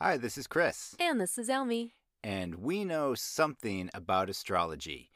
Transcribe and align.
Hi, 0.00 0.16
this 0.16 0.38
is 0.38 0.46
Chris, 0.46 0.94
And 1.00 1.20
this 1.20 1.38
is 1.38 1.48
Elmi. 1.48 1.90
and 2.22 2.56
we 2.56 2.84
know 2.84 3.14
something 3.14 3.90
about 3.92 4.30
astrology. 4.30 5.10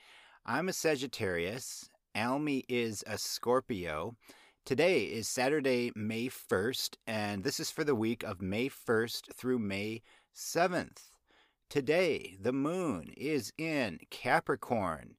I'm 0.44 0.69
a 0.69 0.72
Sagittarius, 0.72 1.88
Almy 2.14 2.64
is 2.69 3.04
a 3.06 3.16
Scorpio. 3.16 4.16
Today 4.64 5.04
is 5.04 5.29
Saturday, 5.29 5.92
May 5.95 6.28
1st, 6.28 6.96
and 7.06 7.45
this 7.45 7.60
is 7.60 7.71
for 7.71 7.85
the 7.85 7.95
week 7.95 8.22
of 8.24 8.42
May 8.42 8.68
1st 8.68 9.35
through 9.35 9.58
May 9.60 10.03
7th. 10.35 11.10
Today, 11.71 12.37
the 12.40 12.53
moon 12.53 13.12
is 13.17 13.53
in 13.56 13.99
Capricorn. 14.10 15.14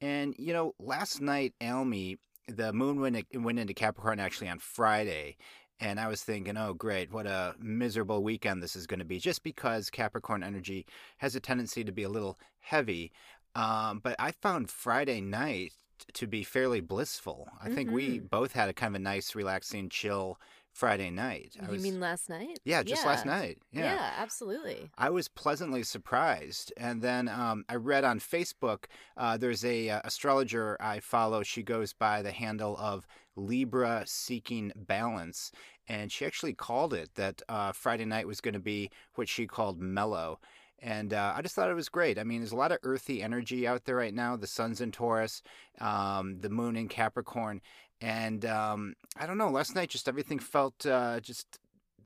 And, 0.00 0.34
you 0.38 0.52
know, 0.52 0.74
last 0.78 1.20
night, 1.20 1.54
Almy, 1.60 2.18
the 2.48 2.72
moon 2.72 3.00
went, 3.00 3.26
went 3.34 3.58
into 3.58 3.74
Capricorn 3.74 4.20
actually 4.20 4.48
on 4.48 4.58
Friday. 4.60 5.36
And 5.78 6.00
I 6.00 6.08
was 6.08 6.22
thinking, 6.22 6.56
oh, 6.56 6.72
great, 6.72 7.12
what 7.12 7.26
a 7.26 7.54
miserable 7.58 8.22
weekend 8.22 8.62
this 8.62 8.76
is 8.76 8.86
going 8.86 8.98
to 9.00 9.04
be, 9.04 9.18
just 9.18 9.42
because 9.42 9.90
Capricorn 9.90 10.42
energy 10.42 10.86
has 11.18 11.36
a 11.36 11.40
tendency 11.40 11.84
to 11.84 11.92
be 11.92 12.02
a 12.02 12.08
little 12.08 12.38
heavy. 12.60 13.12
Um, 13.54 14.00
but 14.02 14.16
I 14.18 14.32
found 14.32 14.70
Friday 14.70 15.20
night 15.20 15.72
to 16.14 16.26
be 16.26 16.44
fairly 16.44 16.80
blissful. 16.80 17.48
I 17.62 17.68
think 17.68 17.90
we 17.90 18.20
Mhm. 18.20 18.30
both 18.30 18.52
had 18.52 18.68
a 18.68 18.72
kind 18.72 18.94
of 18.94 19.00
a 19.00 19.02
nice, 19.02 19.34
relaxing, 19.34 19.88
chill 19.88 20.38
Friday 20.76 21.08
night. 21.08 21.56
I 21.58 21.64
You 21.64 21.72
was, 21.72 21.82
mean 21.82 22.00
last 22.00 22.28
night? 22.28 22.58
yeah, 22.64 22.82
just 22.82 23.06
last 23.06 23.24
night. 23.24 23.56
Yeah, 23.72 24.12
absolutely. 24.18 24.90
I 24.98 25.08
was 25.08 25.26
pleasantly 25.26 25.82
surprised. 25.82 26.70
And 26.76 27.00
then 27.00 27.28
um, 27.28 27.64
I 27.66 27.76
read 27.76 28.04
on 28.04 28.20
Facebook 28.20 28.84
uh, 29.16 29.38
there's 29.38 29.64
a 29.64 29.88
uh, 29.88 30.00
astrologer 30.04 30.76
I 30.78 31.00
follow. 31.00 31.42
She 31.42 31.62
goes 31.62 31.94
by 31.94 32.20
the 32.20 32.30
handle 32.30 32.76
of 32.78 33.06
Libra 33.36 34.02
Seeking 34.04 34.70
Balance. 34.76 35.50
And 35.88 36.12
she 36.12 36.26
actually 36.26 36.52
called 36.52 36.92
it 36.92 37.08
that 37.14 37.40
uh, 37.48 37.72
Friday 37.72 38.04
night 38.04 38.26
was 38.26 38.42
going 38.42 38.52
to 38.52 38.60
be 38.60 38.90
what 39.14 39.30
she 39.30 39.46
called 39.46 39.80
mellow. 39.80 40.40
And 40.80 41.14
uh, 41.14 41.32
I 41.34 41.40
just 41.40 41.54
thought 41.54 41.70
it 41.70 41.74
was 41.74 41.88
great. 41.88 42.18
I 42.18 42.24
mean, 42.24 42.40
there's 42.40 42.52
a 42.52 42.56
lot 42.56 42.70
of 42.70 42.78
earthy 42.82 43.22
energy 43.22 43.66
out 43.66 43.86
there 43.86 43.96
right 43.96 44.12
now. 44.12 44.36
The 44.36 44.46
sun's 44.46 44.82
in 44.82 44.92
Taurus, 44.92 45.42
um, 45.80 46.38
the 46.40 46.50
moon 46.50 46.76
in 46.76 46.88
Capricorn. 46.88 47.62
And 48.00 48.44
um, 48.44 48.94
I 49.18 49.26
don't 49.26 49.38
know, 49.38 49.50
last 49.50 49.74
night 49.74 49.90
just 49.90 50.08
everything 50.08 50.38
felt 50.38 50.84
uh, 50.84 51.20
just 51.20 51.58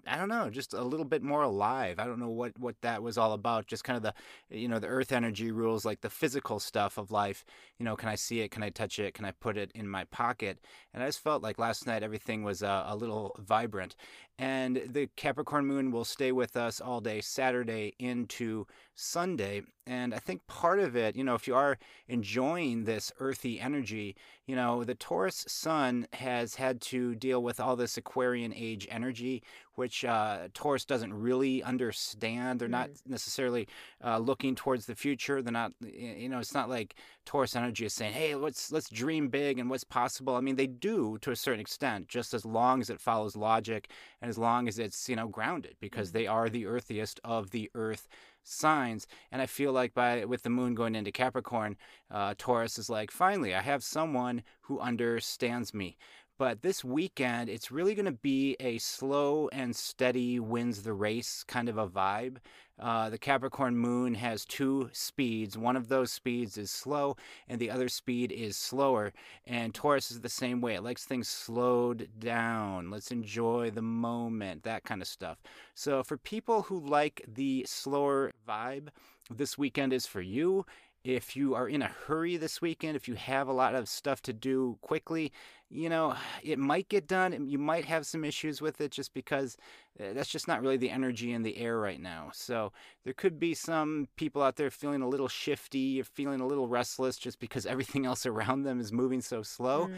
I 0.06 0.16
don't 0.16 0.28
know, 0.28 0.50
just 0.50 0.72
a 0.74 0.82
little 0.82 1.04
bit 1.04 1.22
more 1.22 1.42
alive. 1.42 1.98
I 1.98 2.06
don't 2.06 2.18
know 2.18 2.28
what 2.28 2.58
what 2.58 2.76
that 2.82 3.02
was 3.02 3.18
all 3.18 3.32
about. 3.32 3.66
Just 3.66 3.84
kind 3.84 3.96
of 3.96 4.02
the, 4.02 4.14
you 4.56 4.68
know, 4.68 4.78
the 4.78 4.86
earth 4.86 5.12
energy 5.12 5.50
rules, 5.50 5.84
like 5.84 6.00
the 6.00 6.10
physical 6.10 6.58
stuff 6.58 6.98
of 6.98 7.10
life. 7.10 7.44
You 7.78 7.84
know, 7.84 7.96
can 7.96 8.08
I 8.08 8.14
see 8.14 8.40
it? 8.40 8.50
Can 8.50 8.62
I 8.62 8.70
touch 8.70 8.98
it? 8.98 9.14
Can 9.14 9.24
I 9.24 9.32
put 9.32 9.56
it 9.56 9.70
in 9.74 9.88
my 9.88 10.04
pocket? 10.04 10.58
And 10.94 11.02
I 11.02 11.06
just 11.06 11.22
felt 11.22 11.42
like 11.42 11.58
last 11.58 11.86
night 11.86 12.02
everything 12.02 12.42
was 12.42 12.62
uh, 12.62 12.84
a 12.86 12.96
little 12.96 13.36
vibrant. 13.38 13.94
And 14.40 14.80
the 14.86 15.10
Capricorn 15.16 15.66
moon 15.66 15.90
will 15.90 16.06
stay 16.06 16.32
with 16.32 16.56
us 16.56 16.80
all 16.80 17.02
day 17.02 17.20
Saturday 17.20 17.92
into 17.98 18.66
Sunday. 18.94 19.62
And 19.86 20.14
I 20.14 20.18
think 20.18 20.46
part 20.46 20.78
of 20.78 20.96
it, 20.96 21.14
you 21.14 21.24
know, 21.24 21.34
if 21.34 21.46
you 21.46 21.54
are 21.54 21.78
enjoying 22.08 22.84
this 22.84 23.12
earthy 23.18 23.60
energy, 23.60 24.16
you 24.46 24.56
know, 24.56 24.84
the 24.84 24.94
Taurus 24.94 25.44
sun 25.48 26.06
has 26.14 26.54
had 26.54 26.80
to 26.82 27.14
deal 27.14 27.42
with 27.42 27.60
all 27.60 27.76
this 27.76 27.96
Aquarian 27.96 28.52
age 28.54 28.86
energy, 28.90 29.42
which 29.74 30.04
uh, 30.04 30.48
Taurus 30.54 30.84
doesn't 30.84 31.14
really 31.14 31.62
understand. 31.62 32.60
They're 32.60 32.68
not 32.68 32.90
necessarily 33.06 33.68
uh, 34.04 34.18
looking 34.18 34.54
towards 34.54 34.86
the 34.86 34.94
future. 34.94 35.42
They're 35.42 35.52
not, 35.52 35.72
you 35.80 36.28
know, 36.28 36.38
it's 36.38 36.54
not 36.54 36.68
like 36.68 36.94
Taurus 37.24 37.56
energy 37.56 37.84
is 37.84 37.94
saying, 37.94 38.12
"Hey, 38.12 38.34
let's 38.34 38.72
let's 38.72 38.90
dream 38.90 39.28
big 39.28 39.58
and 39.58 39.70
what's 39.70 39.84
possible." 39.84 40.36
I 40.36 40.40
mean, 40.40 40.56
they 40.56 40.66
do 40.66 41.16
to 41.22 41.30
a 41.30 41.36
certain 41.36 41.60
extent, 41.60 42.08
just 42.08 42.34
as 42.34 42.44
long 42.44 42.80
as 42.80 42.90
it 42.90 43.00
follows 43.00 43.36
logic 43.36 43.90
and 44.20 44.29
as 44.30 44.38
long 44.38 44.68
as 44.68 44.78
it's 44.78 45.08
you 45.10 45.16
know 45.16 45.28
grounded, 45.28 45.76
because 45.80 46.12
they 46.12 46.26
are 46.26 46.48
the 46.48 46.66
earthiest 46.66 47.20
of 47.22 47.50
the 47.50 47.70
Earth 47.74 48.08
signs. 48.42 49.06
And 49.30 49.42
I 49.42 49.46
feel 49.46 49.72
like 49.72 49.92
by 49.92 50.24
with 50.24 50.42
the 50.42 50.50
moon 50.50 50.74
going 50.74 50.94
into 50.94 51.12
Capricorn, 51.12 51.76
uh, 52.10 52.34
Taurus 52.38 52.78
is 52.78 52.88
like, 52.88 53.10
finally, 53.10 53.54
I 53.54 53.60
have 53.60 53.82
someone 53.82 54.42
who 54.62 54.80
understands 54.80 55.74
me. 55.74 55.98
But 56.40 56.62
this 56.62 56.82
weekend, 56.82 57.50
it's 57.50 57.70
really 57.70 57.94
going 57.94 58.06
to 58.06 58.12
be 58.12 58.56
a 58.60 58.78
slow 58.78 59.50
and 59.52 59.76
steady 59.76 60.40
wins 60.40 60.84
the 60.84 60.94
race 60.94 61.44
kind 61.46 61.68
of 61.68 61.76
a 61.76 61.86
vibe. 61.86 62.38
Uh, 62.78 63.10
the 63.10 63.18
Capricorn 63.18 63.76
moon 63.76 64.14
has 64.14 64.46
two 64.46 64.88
speeds. 64.90 65.58
One 65.58 65.76
of 65.76 65.88
those 65.88 66.10
speeds 66.10 66.56
is 66.56 66.70
slow, 66.70 67.18
and 67.46 67.60
the 67.60 67.70
other 67.70 67.90
speed 67.90 68.32
is 68.32 68.56
slower. 68.56 69.12
And 69.46 69.74
Taurus 69.74 70.10
is 70.10 70.22
the 70.22 70.30
same 70.30 70.62
way. 70.62 70.76
It 70.76 70.82
likes 70.82 71.04
things 71.04 71.28
slowed 71.28 72.08
down. 72.18 72.90
Let's 72.90 73.10
enjoy 73.10 73.70
the 73.70 73.82
moment, 73.82 74.62
that 74.62 74.84
kind 74.84 75.02
of 75.02 75.08
stuff. 75.08 75.42
So, 75.74 76.02
for 76.02 76.16
people 76.16 76.62
who 76.62 76.80
like 76.80 77.22
the 77.28 77.66
slower 77.68 78.32
vibe, 78.48 78.88
this 79.28 79.58
weekend 79.58 79.92
is 79.92 80.06
for 80.06 80.22
you. 80.22 80.64
If 81.02 81.34
you 81.34 81.54
are 81.54 81.66
in 81.66 81.80
a 81.80 81.88
hurry 82.06 82.36
this 82.36 82.60
weekend, 82.60 82.94
if 82.94 83.08
you 83.08 83.14
have 83.14 83.48
a 83.48 83.54
lot 83.54 83.74
of 83.74 83.88
stuff 83.88 84.20
to 84.22 84.34
do 84.34 84.76
quickly, 84.82 85.32
you 85.70 85.88
know, 85.88 86.14
it 86.42 86.58
might 86.58 86.88
get 86.88 87.06
done. 87.06 87.46
You 87.46 87.58
might 87.58 87.84
have 87.84 88.04
some 88.04 88.24
issues 88.24 88.60
with 88.60 88.80
it 88.80 88.90
just 88.90 89.14
because 89.14 89.56
uh, 90.00 90.12
that's 90.12 90.28
just 90.28 90.48
not 90.48 90.60
really 90.60 90.76
the 90.76 90.90
energy 90.90 91.32
in 91.32 91.42
the 91.42 91.56
air 91.56 91.78
right 91.78 92.00
now. 92.00 92.30
So 92.32 92.72
there 93.04 93.12
could 93.12 93.38
be 93.38 93.54
some 93.54 94.08
people 94.16 94.42
out 94.42 94.56
there 94.56 94.70
feeling 94.70 95.00
a 95.00 95.08
little 95.08 95.28
shifty 95.28 96.00
or 96.00 96.04
feeling 96.04 96.40
a 96.40 96.46
little 96.46 96.66
restless 96.66 97.16
just 97.16 97.38
because 97.38 97.66
everything 97.66 98.04
else 98.04 98.26
around 98.26 98.64
them 98.64 98.80
is 98.80 98.92
moving 98.92 99.20
so 99.20 99.42
slow. 99.42 99.86
Mm. 99.86 99.94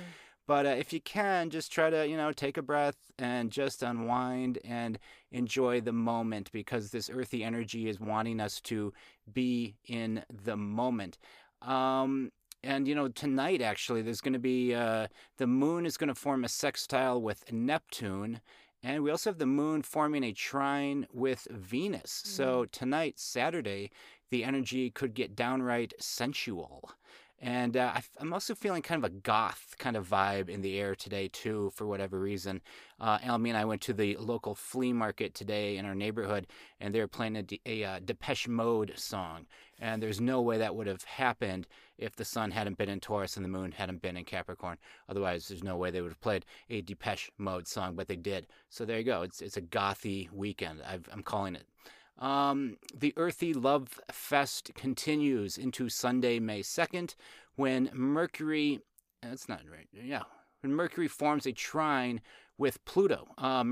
But 0.46 0.66
uh, 0.66 0.70
if 0.70 0.92
you 0.92 1.00
can, 1.00 1.50
just 1.50 1.72
try 1.72 1.88
to, 1.88 2.06
you 2.06 2.16
know, 2.16 2.32
take 2.32 2.56
a 2.58 2.62
breath 2.62 2.98
and 3.18 3.50
just 3.50 3.82
unwind 3.82 4.58
and 4.64 4.98
enjoy 5.30 5.80
the 5.80 5.92
moment 5.92 6.50
because 6.52 6.90
this 6.90 7.08
earthy 7.08 7.44
energy 7.44 7.88
is 7.88 8.00
wanting 8.00 8.40
us 8.40 8.60
to 8.62 8.92
be 9.32 9.76
in 9.86 10.24
the 10.44 10.56
moment. 10.56 11.16
Um, 11.62 12.32
and, 12.62 12.86
you 12.86 12.94
know, 12.94 13.08
tonight 13.08 13.60
actually, 13.60 14.02
there's 14.02 14.20
going 14.20 14.32
to 14.32 14.38
be 14.38 14.74
uh, 14.74 15.08
the 15.38 15.46
moon 15.46 15.86
is 15.86 15.96
going 15.96 16.08
to 16.08 16.14
form 16.14 16.44
a 16.44 16.48
sextile 16.48 17.20
with 17.20 17.50
Neptune. 17.52 18.40
And 18.82 19.02
we 19.02 19.10
also 19.10 19.30
have 19.30 19.38
the 19.38 19.46
moon 19.46 19.82
forming 19.82 20.24
a 20.24 20.32
trine 20.32 21.06
with 21.12 21.46
Venus. 21.50 22.22
So 22.24 22.64
tonight, 22.66 23.18
Saturday, 23.18 23.90
the 24.30 24.42
energy 24.42 24.90
could 24.90 25.14
get 25.14 25.36
downright 25.36 25.94
sensual. 26.00 26.90
And 27.44 27.76
uh, 27.76 27.92
I'm 28.20 28.32
also 28.32 28.54
feeling 28.54 28.82
kind 28.82 29.04
of 29.04 29.10
a 29.10 29.14
goth 29.14 29.74
kind 29.76 29.96
of 29.96 30.08
vibe 30.08 30.48
in 30.48 30.62
the 30.62 30.78
air 30.78 30.94
today, 30.94 31.26
too, 31.26 31.72
for 31.74 31.88
whatever 31.88 32.20
reason. 32.20 32.60
Uh, 33.00 33.18
and 33.20 33.56
I 33.56 33.64
went 33.64 33.80
to 33.82 33.92
the 33.92 34.16
local 34.18 34.54
flea 34.54 34.92
market 34.92 35.34
today 35.34 35.76
in 35.76 35.84
our 35.84 35.94
neighborhood, 35.96 36.46
and 36.78 36.94
they 36.94 37.00
were 37.00 37.08
playing 37.08 37.44
a 37.66 37.84
uh, 37.84 37.98
Depeche 38.04 38.46
Mode 38.46 38.92
song. 38.96 39.46
And 39.80 40.00
there's 40.00 40.20
no 40.20 40.40
way 40.40 40.58
that 40.58 40.76
would 40.76 40.86
have 40.86 41.02
happened 41.02 41.66
if 41.98 42.14
the 42.14 42.24
sun 42.24 42.52
hadn't 42.52 42.78
been 42.78 42.88
in 42.88 43.00
Taurus 43.00 43.36
and 43.36 43.44
the 43.44 43.48
moon 43.50 43.72
hadn't 43.72 44.02
been 44.02 44.16
in 44.16 44.24
Capricorn. 44.24 44.78
Otherwise, 45.08 45.48
there's 45.48 45.64
no 45.64 45.76
way 45.76 45.90
they 45.90 46.00
would 46.00 46.12
have 46.12 46.20
played 46.20 46.46
a 46.70 46.80
Depeche 46.80 47.28
Mode 47.38 47.66
song, 47.66 47.96
but 47.96 48.06
they 48.06 48.14
did. 48.14 48.46
So 48.70 48.84
there 48.84 48.98
you 48.98 49.04
go. 49.04 49.22
It's, 49.22 49.42
it's 49.42 49.56
a 49.56 49.62
gothy 49.62 50.30
weekend. 50.30 50.80
I've, 50.86 51.08
I'm 51.12 51.24
calling 51.24 51.56
it. 51.56 51.66
Um, 52.18 52.76
the 52.94 53.14
Earthy 53.16 53.52
Love 53.52 54.00
Fest 54.10 54.72
continues 54.74 55.58
into 55.58 55.88
Sunday, 55.88 56.38
May 56.38 56.60
2nd, 56.60 57.14
when 57.56 57.90
Mercury, 57.92 58.80
that's 59.22 59.48
not 59.48 59.62
right, 59.70 59.88
yeah, 59.92 60.22
when 60.60 60.74
Mercury 60.74 61.08
forms 61.08 61.46
a 61.46 61.52
trine 61.52 62.20
with 62.58 62.84
Pluto. 62.84 63.26
Uh, 63.38 63.64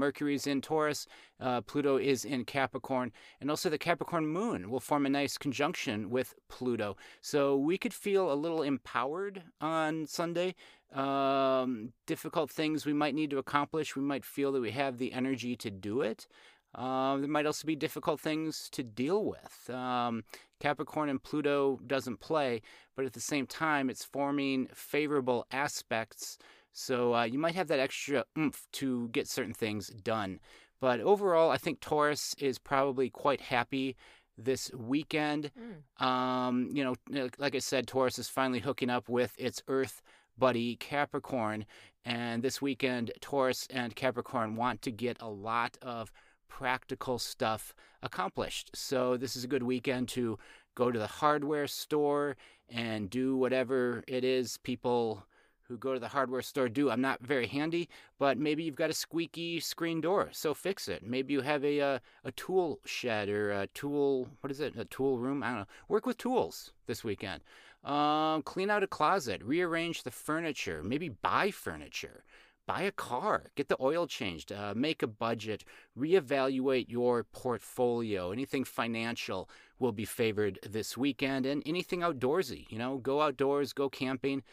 in 0.46 0.60
Taurus, 0.60 1.06
uh, 1.38 1.60
Pluto 1.60 1.96
is 1.96 2.24
in 2.24 2.44
Capricorn, 2.44 3.12
and 3.40 3.48
also 3.48 3.70
the 3.70 3.78
Capricorn 3.78 4.26
moon 4.26 4.68
will 4.68 4.80
form 4.80 5.06
a 5.06 5.10
nice 5.10 5.38
conjunction 5.38 6.10
with 6.10 6.34
Pluto. 6.48 6.96
So 7.20 7.56
we 7.56 7.78
could 7.78 7.94
feel 7.94 8.32
a 8.32 8.34
little 8.34 8.62
empowered 8.62 9.44
on 9.60 10.06
Sunday. 10.06 10.56
Um, 10.92 11.92
difficult 12.06 12.50
things 12.50 12.84
we 12.84 12.92
might 12.92 13.14
need 13.14 13.30
to 13.30 13.38
accomplish, 13.38 13.94
we 13.94 14.02
might 14.02 14.24
feel 14.24 14.50
that 14.52 14.60
we 14.60 14.72
have 14.72 14.98
the 14.98 15.12
energy 15.12 15.54
to 15.56 15.70
do 15.70 16.00
it. 16.00 16.26
Uh, 16.74 17.16
there 17.16 17.28
might 17.28 17.46
also 17.46 17.66
be 17.66 17.76
difficult 17.76 18.20
things 18.20 18.68
to 18.70 18.82
deal 18.82 19.24
with. 19.24 19.70
Um, 19.70 20.24
Capricorn 20.60 21.08
and 21.08 21.22
Pluto 21.22 21.80
doesn't 21.86 22.20
play, 22.20 22.62
but 22.94 23.04
at 23.04 23.12
the 23.12 23.20
same 23.20 23.46
time, 23.46 23.90
it's 23.90 24.04
forming 24.04 24.68
favorable 24.72 25.46
aspects. 25.50 26.38
So 26.72 27.14
uh, 27.14 27.24
you 27.24 27.38
might 27.38 27.54
have 27.54 27.68
that 27.68 27.80
extra 27.80 28.24
oomph 28.38 28.66
to 28.72 29.08
get 29.08 29.26
certain 29.26 29.54
things 29.54 29.88
done. 29.88 30.38
But 30.80 31.00
overall, 31.00 31.50
I 31.50 31.56
think 31.56 31.80
Taurus 31.80 32.34
is 32.38 32.58
probably 32.58 33.10
quite 33.10 33.40
happy 33.40 33.96
this 34.38 34.70
weekend. 34.72 35.50
Mm. 35.58 36.04
Um, 36.04 36.70
you 36.72 36.84
know, 36.84 37.28
like 37.38 37.54
I 37.54 37.58
said, 37.58 37.86
Taurus 37.86 38.18
is 38.18 38.28
finally 38.28 38.60
hooking 38.60 38.90
up 38.90 39.08
with 39.08 39.34
its 39.36 39.62
Earth 39.68 40.02
buddy 40.38 40.76
Capricorn. 40.76 41.66
And 42.04 42.42
this 42.42 42.62
weekend, 42.62 43.12
Taurus 43.20 43.66
and 43.70 43.94
Capricorn 43.94 44.56
want 44.56 44.80
to 44.82 44.90
get 44.90 45.18
a 45.20 45.28
lot 45.28 45.76
of 45.82 46.10
practical 46.50 47.18
stuff 47.18 47.74
accomplished. 48.02 48.70
So 48.74 49.16
this 49.16 49.36
is 49.36 49.44
a 49.44 49.48
good 49.48 49.62
weekend 49.62 50.08
to 50.10 50.38
go 50.74 50.90
to 50.90 50.98
the 50.98 51.06
hardware 51.06 51.66
store 51.66 52.36
and 52.68 53.08
do 53.08 53.36
whatever 53.36 54.04
it 54.06 54.24
is 54.24 54.58
people 54.58 55.24
who 55.62 55.78
go 55.78 55.94
to 55.94 56.00
the 56.00 56.08
hardware 56.08 56.42
store 56.42 56.68
do. 56.68 56.90
I'm 56.90 57.00
not 57.00 57.22
very 57.22 57.46
handy, 57.46 57.88
but 58.18 58.36
maybe 58.36 58.64
you've 58.64 58.74
got 58.74 58.90
a 58.90 58.94
squeaky 58.94 59.60
screen 59.60 60.00
door, 60.00 60.28
so 60.32 60.52
fix 60.52 60.88
it. 60.88 61.06
Maybe 61.06 61.32
you 61.32 61.40
have 61.42 61.64
a 61.64 61.78
a, 61.78 61.94
uh, 61.94 61.98
a 62.24 62.32
tool 62.32 62.80
shed 62.84 63.28
or 63.28 63.52
a 63.52 63.68
tool 63.68 64.28
what 64.40 64.50
is 64.50 64.60
it? 64.60 64.74
A 64.76 64.84
tool 64.84 65.18
room? 65.18 65.42
I 65.44 65.48
don't 65.48 65.58
know. 65.60 65.66
Work 65.88 66.06
with 66.06 66.18
tools 66.18 66.72
this 66.86 67.04
weekend. 67.04 67.42
Um, 67.84 68.42
clean 68.42 68.68
out 68.68 68.82
a 68.82 68.88
closet, 68.88 69.42
rearrange 69.42 70.02
the 70.02 70.10
furniture, 70.10 70.82
maybe 70.82 71.08
buy 71.08 71.50
furniture 71.50 72.24
buy 72.70 72.82
a 72.82 72.92
car, 72.92 73.50
get 73.56 73.68
the 73.68 73.76
oil 73.80 74.06
changed, 74.06 74.52
uh, 74.52 74.72
make 74.76 75.02
a 75.02 75.06
budget, 75.08 75.64
reevaluate 75.98 76.88
your 76.88 77.24
portfolio. 77.24 78.30
Anything 78.30 78.62
financial 78.62 79.50
will 79.80 79.90
be 79.90 80.04
favored 80.04 80.60
this 80.62 80.96
weekend, 80.96 81.46
and 81.46 81.64
anything 81.66 82.00
outdoorsy. 82.00 82.70
You 82.70 82.78
know, 82.78 82.98
go 82.98 83.22
outdoors, 83.22 83.72
go 83.72 83.88
camping, 83.88 84.44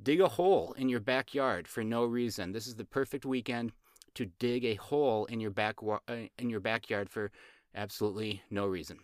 dig 0.00 0.20
a 0.20 0.28
hole 0.28 0.72
in 0.78 0.88
your 0.88 1.00
backyard 1.00 1.66
for 1.66 1.82
no 1.82 2.04
reason. 2.04 2.52
This 2.52 2.68
is 2.68 2.76
the 2.76 2.84
perfect 2.84 3.24
weekend 3.24 3.72
to 4.14 4.26
dig 4.38 4.64
a 4.64 4.76
hole 4.76 5.24
in 5.24 5.40
your 5.40 5.50
back 5.50 5.76
uh, 5.82 5.98
in 6.38 6.50
your 6.50 6.60
backyard 6.60 7.10
for 7.10 7.32
absolutely 7.74 8.40
no 8.50 8.66
reason. 8.66 8.98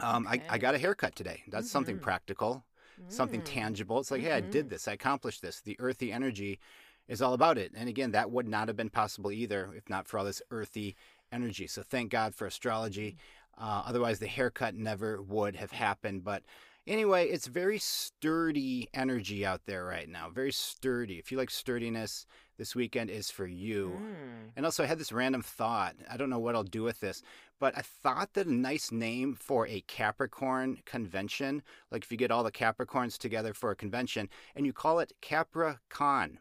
Um, 0.00 0.26
okay. 0.26 0.42
I, 0.50 0.56
I 0.56 0.58
got 0.58 0.74
a 0.74 0.78
haircut 0.78 1.16
today. 1.16 1.44
That's 1.48 1.66
mm-hmm. 1.68 1.72
something 1.72 1.98
practical, 1.98 2.66
mm-hmm. 3.00 3.10
something 3.10 3.40
tangible. 3.40 4.00
It's 4.00 4.10
like, 4.10 4.20
mm-hmm. 4.20 4.30
hey, 4.30 4.36
I 4.36 4.40
did 4.40 4.66
mm-hmm. 4.66 4.68
this. 4.68 4.86
I 4.86 4.92
accomplished 4.92 5.40
this. 5.40 5.62
The 5.62 5.76
earthy 5.80 6.12
energy 6.12 6.58
is 7.08 7.22
all 7.22 7.34
about 7.34 7.58
it. 7.58 7.72
And 7.74 7.88
again, 7.88 8.12
that 8.12 8.30
would 8.30 8.48
not 8.48 8.68
have 8.68 8.76
been 8.76 8.90
possible 8.90 9.30
either 9.30 9.72
if 9.76 9.88
not 9.88 10.06
for 10.06 10.18
all 10.18 10.24
this 10.24 10.42
earthy 10.50 10.96
energy. 11.32 11.66
So 11.66 11.82
thank 11.82 12.10
God 12.10 12.34
for 12.34 12.46
astrology. 12.46 13.16
Uh, 13.58 13.82
otherwise, 13.86 14.18
the 14.18 14.26
haircut 14.26 14.74
never 14.74 15.22
would 15.22 15.56
have 15.56 15.72
happened. 15.72 16.24
But 16.24 16.42
anyway, 16.86 17.28
it's 17.28 17.46
very 17.46 17.78
sturdy 17.78 18.88
energy 18.92 19.46
out 19.46 19.62
there 19.66 19.84
right 19.84 20.08
now. 20.08 20.28
Very 20.28 20.52
sturdy. 20.52 21.18
If 21.18 21.32
you 21.32 21.38
like 21.38 21.50
sturdiness, 21.50 22.26
this 22.58 22.74
weekend 22.74 23.10
is 23.10 23.30
for 23.30 23.46
you. 23.46 23.98
Mm. 24.00 24.50
And 24.56 24.66
also, 24.66 24.82
I 24.82 24.86
had 24.86 24.98
this 24.98 25.12
random 25.12 25.42
thought. 25.42 25.94
I 26.10 26.16
don't 26.16 26.30
know 26.30 26.38
what 26.38 26.54
I'll 26.54 26.62
do 26.64 26.82
with 26.82 27.00
this, 27.00 27.22
but 27.58 27.76
I 27.76 27.82
thought 27.82 28.34
that 28.34 28.46
a 28.46 28.52
nice 28.52 28.92
name 28.92 29.34
for 29.34 29.66
a 29.66 29.82
Capricorn 29.82 30.78
convention, 30.84 31.62
like 31.90 32.04
if 32.04 32.12
you 32.12 32.18
get 32.18 32.30
all 32.30 32.44
the 32.44 32.52
Capricorns 32.52 33.18
together 33.18 33.54
for 33.54 33.70
a 33.70 33.76
convention 33.76 34.28
and 34.54 34.66
you 34.66 34.72
call 34.72 34.98
it 34.98 35.12
Capra 35.20 35.80
Con 35.88 36.38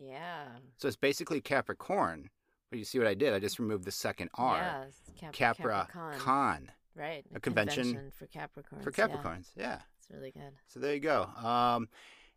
yeah. 0.00 0.46
So 0.78 0.88
it's 0.88 0.96
basically 0.96 1.40
Capricorn. 1.40 2.30
But 2.70 2.78
you 2.80 2.84
see 2.84 2.98
what 2.98 3.06
I 3.06 3.14
did? 3.14 3.32
I 3.32 3.38
just 3.38 3.58
removed 3.58 3.84
the 3.84 3.92
second 3.92 4.30
R. 4.34 4.56
Yeah, 4.56 4.84
Cap- 5.20 5.32
Capra 5.32 5.88
Capricorn. 5.92 6.18
Con. 6.18 6.70
Right. 6.96 7.24
A, 7.32 7.36
a 7.36 7.40
convention, 7.40 7.94
convention, 7.94 8.12
for 8.18 8.26
Capricorns. 8.26 8.82
For 8.82 8.90
Capricorns, 8.90 9.50
yeah. 9.56 9.62
yeah. 9.62 9.78
It's 9.98 10.10
really 10.10 10.30
good. 10.32 10.52
So 10.66 10.80
there 10.80 10.94
you 10.94 11.00
go. 11.00 11.24
Um, 11.42 11.88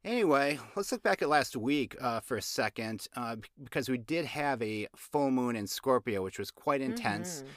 anyway, 0.04 0.60
let's 0.76 0.92
look 0.92 1.02
back 1.02 1.22
at 1.22 1.30
last 1.30 1.56
week 1.56 1.96
uh, 2.02 2.20
for 2.20 2.38
a 2.38 2.42
second 2.42 3.08
uh, 3.16 3.38
because 3.64 3.90
we 3.90 3.98
did 3.98 4.26
have 4.26 4.62
a 4.62 4.88
full 4.96 5.32
moon 5.32 5.56
in 5.56 5.66
Scorpio, 5.66 6.22
which 6.24 6.38
was 6.38 6.52
quite 6.52 6.82
intense. 6.82 7.40
Mm-hmm. 7.40 7.50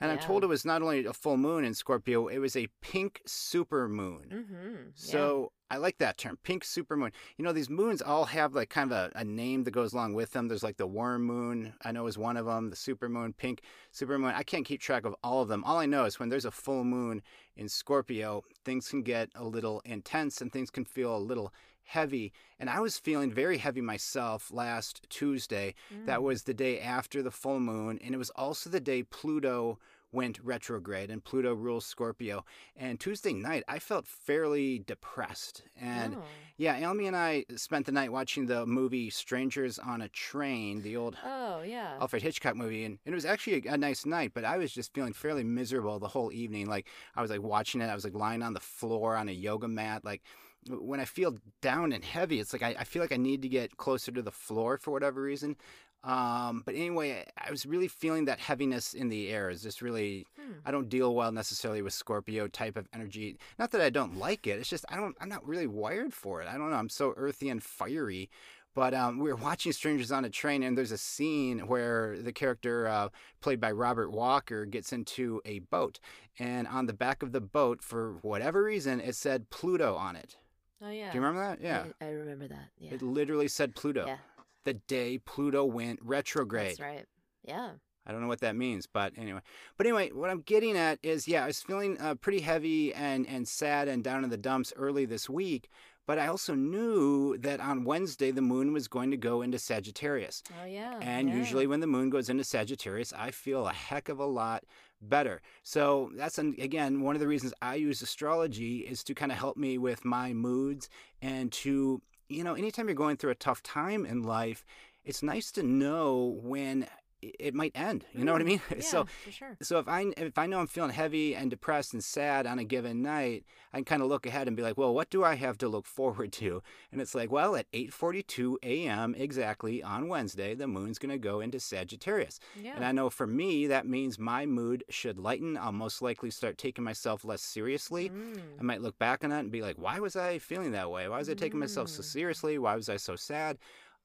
And 0.00 0.08
yeah. 0.08 0.14
I'm 0.14 0.18
told 0.18 0.44
it 0.44 0.48
was 0.48 0.64
not 0.64 0.82
only 0.82 1.04
a 1.04 1.12
full 1.12 1.36
moon 1.36 1.64
in 1.64 1.74
Scorpio, 1.74 2.28
it 2.28 2.38
was 2.38 2.56
a 2.56 2.68
pink 2.80 3.20
super 3.26 3.88
moon. 3.88 4.24
Mm-hmm. 4.32 4.74
So 4.94 5.52
I 5.70 5.76
like 5.76 5.98
that 5.98 6.16
term, 6.16 6.38
pink 6.42 6.64
super 6.64 6.96
moon. 6.96 7.12
You 7.36 7.44
know, 7.44 7.52
these 7.52 7.70
moons 7.70 8.02
all 8.02 8.24
have 8.24 8.54
like 8.54 8.70
kind 8.70 8.90
of 8.90 8.96
a, 8.96 9.18
a, 9.20 9.24
name 9.24 9.62
that 9.64 9.70
goes 9.70 9.92
along 9.92 10.14
with 10.14 10.32
them. 10.32 10.48
There's 10.48 10.62
like 10.62 10.78
the 10.78 10.86
worm 10.86 11.22
moon, 11.22 11.74
I 11.84 11.92
know 11.92 12.06
is 12.06 12.18
one 12.18 12.36
of 12.36 12.46
them, 12.46 12.70
the 12.70 12.76
super 12.76 13.08
moon, 13.08 13.34
pink 13.34 13.62
super 13.92 14.18
moon. 14.18 14.32
I 14.34 14.42
can't 14.42 14.64
keep 14.64 14.80
track 14.80 15.04
of 15.04 15.14
all 15.22 15.42
of 15.42 15.48
them. 15.48 15.62
All 15.64 15.78
I 15.78 15.86
know 15.86 16.06
is 16.06 16.18
when 16.18 16.28
there's 16.28 16.44
a 16.44 16.50
full 16.50 16.82
moon 16.82 17.22
in 17.56 17.68
Scorpio, 17.68 18.42
things 18.64 18.88
can 18.88 19.02
get 19.02 19.30
a 19.34 19.44
little 19.44 19.80
intense 19.84 20.40
and 20.40 20.50
things 20.50 20.70
can 20.70 20.84
feel 20.84 21.14
a 21.14 21.18
little 21.18 21.52
heavy. 21.90 22.32
And 22.58 22.70
I 22.70 22.78
was 22.80 22.98
feeling 22.98 23.32
very 23.32 23.58
heavy 23.58 23.80
myself 23.80 24.52
last 24.52 25.06
Tuesday. 25.10 25.74
Mm. 25.92 26.06
That 26.06 26.22
was 26.22 26.44
the 26.44 26.54
day 26.54 26.78
after 26.78 27.20
the 27.20 27.32
full 27.32 27.58
moon. 27.58 27.98
And 28.04 28.14
it 28.14 28.18
was 28.18 28.30
also 28.30 28.70
the 28.70 28.80
day 28.80 29.02
Pluto 29.02 29.78
went 30.12 30.38
retrograde 30.42 31.10
and 31.10 31.22
Pluto 31.24 31.52
rules 31.52 31.86
Scorpio. 31.86 32.44
And 32.76 32.98
Tuesday 32.98 33.32
night, 33.32 33.64
I 33.66 33.80
felt 33.80 34.06
fairly 34.06 34.78
depressed. 34.78 35.62
And 35.80 36.16
oh. 36.16 36.22
yeah, 36.56 36.80
Elmi 36.80 37.08
and 37.08 37.16
I 37.16 37.44
spent 37.56 37.86
the 37.86 37.92
night 37.92 38.12
watching 38.12 38.46
the 38.46 38.66
movie 38.66 39.10
Strangers 39.10 39.78
on 39.78 40.02
a 40.02 40.08
Train, 40.08 40.82
the 40.82 40.96
old 40.96 41.16
oh 41.24 41.62
yeah 41.62 41.96
Alfred 42.00 42.22
Hitchcock 42.22 42.56
movie, 42.56 42.84
and 42.84 42.98
it 43.04 43.14
was 43.14 43.24
actually 43.24 43.68
a, 43.68 43.74
a 43.74 43.76
nice 43.76 44.04
night. 44.06 44.32
But 44.34 44.44
I 44.44 44.58
was 44.58 44.72
just 44.72 44.94
feeling 44.94 45.12
fairly 45.12 45.44
miserable 45.44 45.98
the 45.98 46.08
whole 46.08 46.32
evening. 46.32 46.66
Like 46.66 46.86
I 47.14 47.22
was 47.22 47.30
like 47.30 47.42
watching 47.42 47.80
it, 47.80 47.86
I 47.86 47.94
was 47.94 48.04
like 48.04 48.14
lying 48.14 48.42
on 48.42 48.54
the 48.54 48.60
floor 48.60 49.16
on 49.16 49.28
a 49.28 49.32
yoga 49.32 49.68
mat, 49.68 50.04
like 50.04 50.22
when 50.68 51.00
I 51.00 51.04
feel 51.04 51.38
down 51.62 51.92
and 51.92 52.04
heavy, 52.04 52.40
it's 52.40 52.52
like 52.52 52.62
I, 52.62 52.76
I, 52.78 52.84
feel 52.84 53.02
like 53.02 53.12
I 53.12 53.16
need 53.16 53.42
to 53.42 53.48
get 53.48 53.76
closer 53.76 54.12
to 54.12 54.22
the 54.22 54.30
floor 54.30 54.78
for 54.78 54.90
whatever 54.90 55.22
reason. 55.22 55.56
Um, 56.02 56.62
but 56.64 56.74
anyway, 56.74 57.26
I 57.36 57.50
was 57.50 57.66
really 57.66 57.88
feeling 57.88 58.24
that 58.24 58.38
heaviness 58.38 58.94
in 58.94 59.08
the 59.08 59.28
air. 59.28 59.50
Is 59.50 59.62
just 59.62 59.82
really, 59.82 60.26
hmm. 60.38 60.52
I 60.64 60.70
don't 60.70 60.88
deal 60.88 61.14
well 61.14 61.32
necessarily 61.32 61.82
with 61.82 61.92
Scorpio 61.92 62.48
type 62.48 62.76
of 62.76 62.88
energy. 62.94 63.36
Not 63.58 63.70
that 63.72 63.82
I 63.82 63.90
don't 63.90 64.16
like 64.16 64.46
it. 64.46 64.58
It's 64.58 64.70
just 64.70 64.84
I 64.88 64.96
don't. 64.96 65.14
I'm 65.20 65.28
not 65.28 65.46
really 65.46 65.66
wired 65.66 66.14
for 66.14 66.40
it. 66.40 66.48
I 66.48 66.56
don't 66.56 66.70
know. 66.70 66.76
I'm 66.76 66.88
so 66.88 67.12
earthy 67.16 67.50
and 67.50 67.62
fiery. 67.62 68.30
But 68.72 68.94
um, 68.94 69.18
we 69.18 69.30
were 69.30 69.36
watching 69.36 69.72
Strangers 69.72 70.12
on 70.12 70.24
a 70.24 70.30
Train, 70.30 70.62
and 70.62 70.78
there's 70.78 70.92
a 70.92 70.98
scene 70.98 71.66
where 71.66 72.16
the 72.20 72.32
character 72.32 72.86
uh, 72.86 73.08
played 73.40 73.60
by 73.60 73.72
Robert 73.72 74.12
Walker 74.12 74.64
gets 74.64 74.92
into 74.92 75.42
a 75.44 75.58
boat, 75.58 75.98
and 76.38 76.68
on 76.68 76.86
the 76.86 76.92
back 76.92 77.24
of 77.24 77.32
the 77.32 77.40
boat, 77.40 77.82
for 77.82 78.14
whatever 78.22 78.62
reason, 78.62 79.00
it 79.00 79.16
said 79.16 79.50
Pluto 79.50 79.96
on 79.96 80.14
it. 80.14 80.36
Oh 80.82 80.90
yeah. 80.90 81.10
Do 81.10 81.18
you 81.18 81.24
remember 81.24 81.46
that? 81.46 81.60
Yeah. 81.62 81.84
I, 82.00 82.06
I 82.06 82.10
remember 82.10 82.48
that. 82.48 82.68
Yeah. 82.78 82.94
It 82.94 83.02
literally 83.02 83.48
said 83.48 83.74
Pluto. 83.74 84.06
Yeah 84.06 84.16
the 84.64 84.74
day 84.74 85.18
Pluto 85.18 85.64
went 85.64 85.98
retrograde. 86.02 86.70
That's 86.70 86.80
right. 86.80 87.06
Yeah. 87.44 87.70
I 88.06 88.12
don't 88.12 88.22
know 88.22 88.28
what 88.28 88.40
that 88.40 88.56
means, 88.56 88.86
but 88.86 89.12
anyway. 89.16 89.40
But 89.76 89.86
anyway, 89.86 90.10
what 90.10 90.30
I'm 90.30 90.40
getting 90.40 90.76
at 90.76 90.98
is, 91.02 91.28
yeah, 91.28 91.44
I 91.44 91.48
was 91.48 91.62
feeling 91.62 92.00
uh, 92.00 92.14
pretty 92.14 92.40
heavy 92.40 92.94
and 92.94 93.26
and 93.28 93.46
sad 93.46 93.88
and 93.88 94.02
down 94.02 94.24
in 94.24 94.30
the 94.30 94.36
dumps 94.36 94.72
early 94.74 95.04
this 95.04 95.28
week. 95.28 95.68
But 96.06 96.18
I 96.18 96.26
also 96.26 96.54
knew 96.54 97.36
that 97.38 97.60
on 97.60 97.84
Wednesday 97.84 98.30
the 98.30 98.42
moon 98.42 98.72
was 98.72 98.88
going 98.88 99.10
to 99.12 99.16
go 99.16 99.42
into 99.42 99.58
Sagittarius. 99.58 100.42
Oh 100.60 100.66
yeah. 100.66 100.98
And 101.00 101.28
yeah. 101.28 101.36
usually 101.36 101.66
when 101.66 101.80
the 101.80 101.86
moon 101.86 102.10
goes 102.10 102.28
into 102.28 102.44
Sagittarius, 102.44 103.12
I 103.12 103.30
feel 103.30 103.68
a 103.68 103.72
heck 103.72 104.08
of 104.08 104.18
a 104.18 104.26
lot 104.26 104.64
better. 105.00 105.40
So 105.62 106.10
that's 106.16 106.38
an, 106.38 106.56
again 106.60 107.02
one 107.02 107.14
of 107.16 107.20
the 107.20 107.28
reasons 107.28 107.54
I 107.62 107.76
use 107.76 108.02
astrology 108.02 108.78
is 108.78 109.04
to 109.04 109.14
kind 109.14 109.30
of 109.30 109.38
help 109.38 109.56
me 109.56 109.78
with 109.78 110.04
my 110.04 110.32
moods 110.32 110.88
and 111.22 111.52
to 111.52 112.02
you 112.30 112.44
know, 112.44 112.54
anytime 112.54 112.86
you're 112.86 112.94
going 112.94 113.16
through 113.16 113.32
a 113.32 113.34
tough 113.34 113.62
time 113.62 114.06
in 114.06 114.22
life, 114.22 114.64
it's 115.04 115.22
nice 115.22 115.50
to 115.52 115.62
know 115.62 116.38
when 116.42 116.86
it 117.22 117.54
might 117.54 117.72
end. 117.74 118.04
You 118.14 118.24
know 118.24 118.32
what 118.32 118.42
I 118.42 118.44
mm, 118.44 118.48
mean? 118.48 118.60
Yeah, 118.70 118.82
so, 118.82 119.06
sure. 119.30 119.56
so 119.60 119.78
if 119.78 119.88
I 119.88 120.12
if 120.16 120.38
I 120.38 120.46
know 120.46 120.60
I'm 120.60 120.66
feeling 120.66 120.90
heavy 120.90 121.34
and 121.34 121.50
depressed 121.50 121.92
and 121.92 122.02
sad 122.02 122.46
on 122.46 122.58
a 122.58 122.64
given 122.64 123.02
night, 123.02 123.44
I 123.72 123.78
can 123.78 123.84
kind 123.84 124.02
of 124.02 124.08
look 124.08 124.26
ahead 124.26 124.48
and 124.48 124.56
be 124.56 124.62
like, 124.62 124.78
well, 124.78 124.94
what 124.94 125.10
do 125.10 125.24
I 125.24 125.34
have 125.34 125.58
to 125.58 125.68
look 125.68 125.86
forward 125.98 126.32
to? 126.34 126.62
And 126.92 127.00
it's 127.00 127.14
like, 127.14 127.30
well, 127.30 127.56
at 127.56 127.70
8:42 127.72 128.56
a.m. 128.62 129.14
exactly 129.16 129.82
on 129.82 130.08
Wednesday, 130.08 130.54
the 130.54 130.66
moon's 130.66 130.98
going 130.98 131.10
to 131.10 131.18
go 131.18 131.40
into 131.40 131.60
Sagittarius. 131.60 132.40
Yeah. 132.60 132.76
And 132.76 132.84
I 132.84 132.92
know 132.92 133.10
for 133.10 133.26
me 133.26 133.66
that 133.66 133.86
means 133.86 134.18
my 134.18 134.46
mood 134.46 134.84
should 134.88 135.18
lighten. 135.18 135.56
I'll 135.56 135.72
most 135.72 136.02
likely 136.02 136.30
start 136.30 136.58
taking 136.58 136.84
myself 136.84 137.24
less 137.24 137.42
seriously. 137.42 138.10
Mm. 138.10 138.40
I 138.58 138.62
might 138.62 138.82
look 138.82 138.98
back 138.98 139.24
on 139.24 139.32
it 139.32 139.40
and 139.40 139.50
be 139.50 139.62
like, 139.62 139.78
why 139.78 140.00
was 140.00 140.16
I 140.16 140.38
feeling 140.38 140.72
that 140.72 140.90
way? 140.90 141.08
Why 141.08 141.18
was 141.18 141.28
I 141.28 141.34
taking 141.34 141.60
myself 141.60 141.88
so 141.88 142.02
mm. 142.02 142.04
seriously? 142.04 142.58
Why 142.58 142.76
was 142.76 142.88
I 142.88 142.96
so 142.96 143.16
sad? 143.16 143.58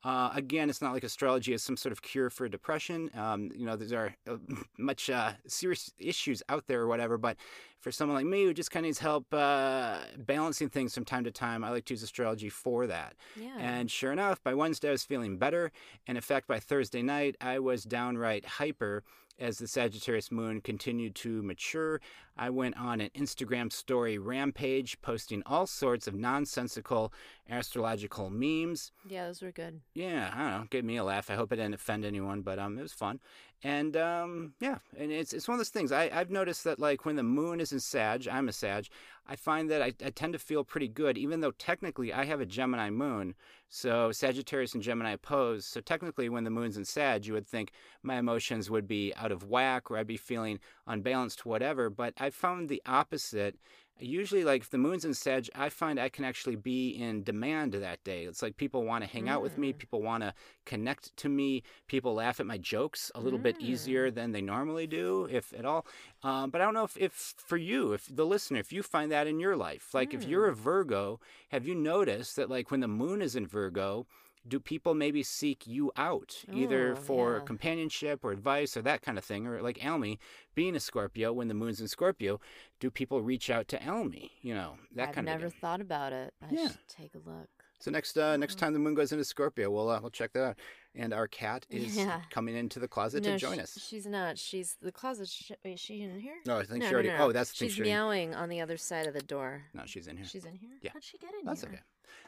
Uh, 0.04 0.30
again, 0.36 0.70
it's 0.70 0.82
not 0.82 0.94
like 0.94 1.04
astrology 1.04 1.54
is 1.54 1.64
some 1.64 1.76
sort 1.76 1.92
of 1.92 2.02
cure 2.02 2.30
for 2.30 2.48
depression. 2.48 3.10
Um, 3.16 3.50
you 3.56 3.66
know, 3.66 3.76
there 3.76 4.16
are 4.28 4.34
uh, 4.34 4.38
much 4.78 5.10
uh, 5.10 5.34
serious 5.48 5.92
issues 5.98 6.44
out 6.48 6.68
there 6.68 6.82
or 6.82 6.88
whatever. 6.88 7.18
But 7.18 7.38
for 7.80 7.92
someone 7.92 8.16
like 8.16 8.26
me 8.26 8.44
who 8.44 8.54
just 8.54 8.70
kind 8.70 8.86
of 8.86 8.90
needs 8.90 9.00
help 9.00 9.26
uh, 9.34 9.98
balancing 10.18 10.70
things 10.70 10.94
from 10.94 11.06
time 11.06 11.24
to 11.24 11.32
time, 11.32 11.64
I 11.64 11.72
like 11.72 11.86
to 11.86 11.94
use 11.94 12.04
astrology 12.04 12.50
for 12.50 12.86
that. 12.88 13.16
Yeah. 13.36 13.56
And 13.58 13.90
sure 13.90 14.12
enough, 14.12 14.44
by 14.44 14.54
Wednesday 14.54 14.90
I 14.90 14.92
was 14.92 15.04
feeling 15.04 15.38
better. 15.38 15.72
And 16.08 16.18
in 16.18 16.22
fact, 16.22 16.48
by 16.48 16.60
Thursday 16.60 17.02
night 17.02 17.36
I 17.42 17.60
was 17.60 17.84
downright 17.84 18.46
hyper 18.46 19.04
as 19.40 19.58
the 19.58 19.68
Sagittarius 19.68 20.32
moon 20.32 20.62
continued 20.62 21.16
to 21.16 21.42
mature, 21.44 22.00
I 22.38 22.50
went 22.50 22.78
on 22.78 23.02
an 23.02 23.10
Instagram 23.16 23.72
story 23.72 24.18
rampage, 24.18 25.02
posting 25.02 25.42
all 25.46 25.68
sorts 25.68 26.08
of 26.08 26.16
nonsensical 26.16 27.14
astrological 27.50 28.30
memes. 28.30 28.92
Yeah, 29.08 29.28
those 29.28 29.42
were 29.42 29.52
good. 29.52 29.82
Yeah, 29.94 30.32
I 30.34 30.38
don't 30.38 30.52
know, 30.52 30.68
gave 30.70 30.84
me 30.84 30.98
a 30.98 31.04
laugh. 31.04 31.30
I 31.30 31.36
hope 31.36 31.52
it 31.52 31.58
didn't 31.58 31.76
offend 31.76 32.04
anyone, 32.06 32.42
but 32.42 32.60
um, 32.60 32.78
it 32.78 32.82
was 32.82 32.94
fun. 32.94 33.20
And 33.64 33.98
um, 33.98 34.54
yeah, 34.60 34.78
and 34.98 35.12
it's 35.12 35.34
it's 35.34 35.48
one 35.48 35.56
of 35.56 35.60
those 35.60 35.70
things. 35.70 35.92
I, 35.92 36.10
I've 36.14 36.30
noticed 36.30 36.64
that 36.66 36.78
like 36.78 37.06
when 37.06 37.16
the 37.16 37.24
moon 37.24 37.60
is 37.60 37.72
in 37.72 37.80
Sag, 37.80 38.28
I'm 38.28 38.48
a 38.48 38.54
Sag. 38.54 38.88
I 39.28 39.36
find 39.36 39.72
that 39.72 39.82
I, 39.82 39.92
I 40.06 40.12
tend 40.12 40.34
to 40.34 40.40
feel 40.40 40.64
pretty 40.64 40.88
good, 40.88 41.18
even 41.18 41.40
though 41.40 41.52
technically 41.52 42.14
I 42.14 42.26
have 42.26 42.42
a 42.42 42.46
Gemini 42.46 42.92
moon. 42.92 43.34
So 43.68 44.12
Sagittarius 44.12 44.76
and 44.76 44.84
Gemini 44.84 45.14
oppose. 45.14 45.66
So 45.66 45.82
technically, 45.82 46.30
when 46.30 46.44
the 46.44 46.52
moon's 46.52 46.78
in 46.78 46.86
Sag, 46.86 47.26
you 47.26 47.34
would 47.34 47.48
think 47.48 47.72
my 48.04 48.18
emotions 48.18 48.70
would 48.70 48.88
be 48.88 49.14
out 49.16 49.32
of 49.32 49.50
whack 49.50 49.90
or 49.90 49.98
I'd 49.98 50.06
be 50.06 50.18
feeling 50.18 50.60
unbalanced, 50.86 51.46
whatever. 51.46 51.90
But 51.90 52.14
I 52.20 52.25
found 52.30 52.70
the 52.70 52.82
opposite 52.86 53.56
usually 54.00 54.44
like 54.44 54.62
if 54.62 54.70
the 54.70 54.78
moon's 54.78 55.06
in 55.06 55.14
Sag, 55.14 55.50
I 55.56 55.70
find 55.70 56.00
I 56.00 56.10
can 56.10 56.26
actually 56.26 56.58
be 56.58 56.90
in 56.90 57.24
demand 57.24 57.74
that 57.74 58.04
day. 58.04 58.26
It's 58.26 58.42
like 58.42 58.58
people 58.58 58.84
want 58.84 59.04
to 59.04 59.10
hang 59.10 59.30
out 59.30 59.42
with 59.42 59.58
me, 59.58 59.72
Mm. 59.72 59.78
people 59.78 60.02
want 60.02 60.24
to 60.24 60.34
connect 60.66 61.16
to 61.18 61.30
me, 61.30 61.64
people 61.88 62.14
laugh 62.16 62.40
at 62.40 62.46
my 62.46 62.58
jokes 62.58 63.12
a 63.16 63.22
little 63.22 63.40
bit 63.40 63.56
easier 63.60 64.12
than 64.12 64.32
they 64.34 64.42
normally 64.42 64.88
do, 64.88 65.28
if 65.32 65.54
at 65.54 65.66
all. 65.66 65.86
Um, 66.24 66.50
but 66.50 66.60
I 66.60 66.66
don't 66.66 66.74
know 66.74 66.84
if, 66.84 66.98
if 66.98 67.36
for 67.38 67.58
you, 67.58 67.94
if 67.94 68.14
the 68.14 68.26
listener, 68.26 68.60
if 68.60 68.74
you 68.74 68.84
find 68.84 69.12
that 69.12 69.28
in 69.28 69.40
your 69.40 69.56
life, 69.56 69.94
like 69.94 70.14
if 70.14 70.26
you're 70.26 70.48
a 70.48 70.56
Virgo, 70.56 71.20
have 71.50 71.66
you 71.66 71.76
noticed 71.76 72.36
that 72.36 72.50
like 72.50 72.72
when 72.72 72.82
the 72.82 72.88
moon 72.90 73.22
is 73.22 73.36
in 73.36 73.48
Virgo, 73.48 74.08
do 74.48 74.60
people 74.60 74.94
maybe 74.94 75.24
seek 75.24 75.66
you 75.66 75.92
out 75.98 76.44
either 76.54 76.94
Oh, 76.94 76.96
for 76.96 77.38
yeah. 77.38 77.44
companionship 77.46 78.24
or 78.24 78.32
advice 78.32 78.78
or 78.78 78.82
that 78.84 79.02
kind 79.02 79.18
of 79.18 79.24
thing 79.26 79.48
or 79.48 79.62
like 79.62 79.84
Almy 79.84 80.20
being 80.54 80.76
a 80.76 80.80
Scorpio 80.80 81.34
when 81.34 81.48
the 81.48 81.54
moon's 81.54 81.82
in 81.82 81.88
Scorpio 81.88 82.40
do 82.80 82.92
people 82.92 83.22
reach 83.22 83.50
out 83.50 83.68
to 83.70 83.84
Almy 83.86 84.32
you 84.42 84.54
know 84.54 84.78
that 84.96 85.10
I've 85.10 85.16
kind 85.16 85.28
of 85.28 85.34
thing. 85.34 85.40
I 85.42 85.44
never 85.46 85.50
thought 85.50 85.82
about 85.82 86.14
it. 86.14 86.34
I 86.42 86.48
Yeah. 86.52 86.68
should 86.68 86.88
take 86.88 87.16
a 87.16 87.18
look. 87.30 87.50
so 87.80 87.90
next 87.92 88.18
uh, 88.18 88.38
next 88.38 88.56
time 88.60 88.74
the 88.74 88.80
moon 88.80 88.94
goes 88.94 89.12
into 89.12 89.26
Scorpio 89.26 89.70
we'll 89.72 89.90
uh, 89.90 90.00
we'll 90.00 90.12
check 90.12 90.32
that 90.34 90.44
out 90.44 90.60
and 90.94 91.14
our 91.14 91.28
cat 91.28 91.66
is 91.72 91.98
Yeah. 91.98 92.22
coming 92.30 92.56
into 92.56 92.80
the 92.80 92.88
closet 92.88 93.24
no, 93.24 93.32
to 93.32 93.38
join 93.40 93.58
sh- 93.58 93.62
us 93.62 93.80
She's 93.90 94.06
not. 94.06 94.38
She's 94.38 94.78
the 94.82 94.92
closet. 94.92 95.28
Sh- 95.28 95.52
wait, 95.64 95.74
is 95.74 95.80
she 95.80 96.02
in 96.02 96.20
here? 96.20 96.36
no 96.46 96.60
I 96.60 96.64
think 96.66 96.82
no, 96.84 96.88
she 96.90 96.94
already 96.94 97.10
no, 97.10 97.18
no. 97.18 97.26
oh 97.26 97.32
that's 97.32 97.50
the 97.52 97.56
thing 97.58 97.70
she's 97.70 97.76
she 97.78 97.82
meowing 97.84 98.36
on 98.36 98.50
the 98.50 98.62
other 98.62 98.78
side 98.78 99.08
of 99.08 99.14
the 99.16 99.22
door. 99.22 99.64
no 99.74 99.84
she's 99.88 100.06
in 100.08 100.18
here 100.18 100.26
She's 100.28 100.46
in 100.46 100.56
here. 100.56 100.70
Yeah. 100.82 100.92
How'd 100.94 101.04
she 101.04 101.18
get 101.18 101.32
in 101.40 101.46
that's 101.46 101.62
here? 101.62 101.72
okay 101.72 101.82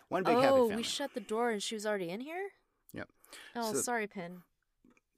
one 0.10 0.24
big 0.24 0.36
happy 0.36 0.48
Oh, 0.48 0.68
family 0.70 0.76
we 0.78 0.84
shut 0.84 1.14
the 1.14 1.20
door 1.20 1.50
and 1.52 1.62
she 1.62 1.76
was 1.76 1.86
already 1.86 2.10
in 2.10 2.22
here. 2.22 2.50
Yep. 2.94 3.10
Oh, 3.56 3.74
So- 3.74 3.82
sorry, 3.82 4.08
Pin. 4.08 4.44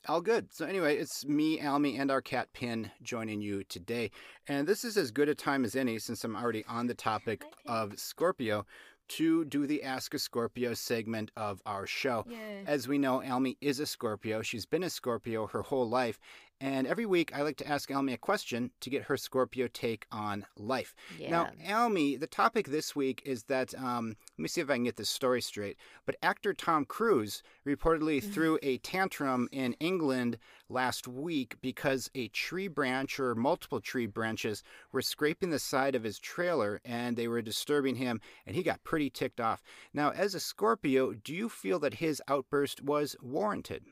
All 0.08 0.22
good. 0.22 0.54
So 0.54 0.66
anyway, 0.66 0.98
it's 0.98 1.26
me, 1.26 1.60
Almy, 1.60 1.98
and 1.98 2.10
our 2.10 2.22
cat 2.22 2.54
Pin 2.54 2.90
joining 3.02 3.42
you 3.42 3.64
today. 3.66 4.12
And 4.48 4.66
this 4.66 4.86
is 4.86 4.96
as 4.96 5.12
good 5.12 5.28
a 5.28 5.36
time 5.36 5.66
as 5.66 5.76
any, 5.76 6.00
since 6.00 6.24
I'm 6.24 6.38
already 6.38 6.64
on 6.66 6.88
the 6.88 6.94
topic 6.96 7.44
Hi, 7.66 7.74
of 7.82 8.00
Scorpio, 8.00 8.66
to 9.10 9.44
do 9.44 9.68
the 9.68 9.84
Ask 9.84 10.14
a 10.14 10.20
Scorpio 10.20 10.74
segment 10.74 11.32
of 11.36 11.62
our 11.66 11.86
show. 11.86 12.24
Yay. 12.30 12.64
As 12.66 12.88
we 12.88 12.98
know, 12.98 13.22
Almy 13.22 13.58
is 13.60 13.80
a 13.82 13.86
Scorpio. 13.86 14.42
She's 14.42 14.66
been 14.66 14.84
a 14.84 14.90
Scorpio 14.90 15.48
her 15.48 15.64
whole 15.64 15.90
life. 15.90 16.18
And 16.62 16.88
every 16.88 17.06
week, 17.06 17.32
I 17.34 17.42
like 17.42 17.56
to 17.58 17.68
ask 17.68 17.90
Almy 17.90 18.14
a 18.14 18.18
question 18.18 18.72
to 18.82 18.90
get 18.90 19.04
her 19.04 19.16
Scorpio 19.16 19.68
take 19.72 20.06
on 20.12 20.46
life. 20.58 20.94
Yeah. 21.18 21.30
Now, 21.30 21.50
Almy, 21.66 22.18
the 22.18 22.28
topic 22.28 22.68
this 22.68 22.96
week 22.96 23.22
is 23.26 23.44
that, 23.44 23.74
um, 23.76 24.18
let 24.38 24.40
me 24.40 24.48
see 24.50 24.60
if 24.60 24.70
I 24.70 24.74
can 24.74 24.84
get 24.84 24.98
this 24.98 25.10
story 25.10 25.42
straight. 25.42 25.78
But 26.06 26.18
actor 26.22 26.54
Tom 26.54 26.84
Cruise 26.84 27.44
reportedly 27.66 28.22
threw 28.22 28.60
a 28.62 28.78
tantrum 28.80 29.48
in 29.54 29.74
England 29.80 30.38
last 30.68 31.08
week 31.08 31.56
because 31.62 32.10
a 32.14 32.28
tree 32.28 32.68
branch 32.68 33.22
or 33.22 33.36
multiple 33.36 33.80
tree 33.80 34.06
branches 34.06 34.62
were 34.92 35.02
scraping 35.02 35.52
the 35.52 35.60
side 35.60 35.96
of 35.96 36.04
his 36.04 36.20
trailer 36.20 36.82
and 36.84 37.16
they 37.16 37.30
were 37.30 37.42
disturbing 37.42 37.96
him, 37.96 38.20
and 38.46 38.56
he 38.56 38.64
got 38.64 38.84
pretty 38.84 39.10
ticked 39.10 39.40
off. 39.40 39.62
Now, 39.94 40.12
as 40.12 40.36
a 40.36 40.40
Scorpio, 40.42 41.14
do 41.14 41.34
you 41.34 41.48
feel 41.48 41.80
that 41.80 41.96
his 41.96 42.22
outburst 42.28 42.82
was 42.82 43.16
warranted? 43.22 43.86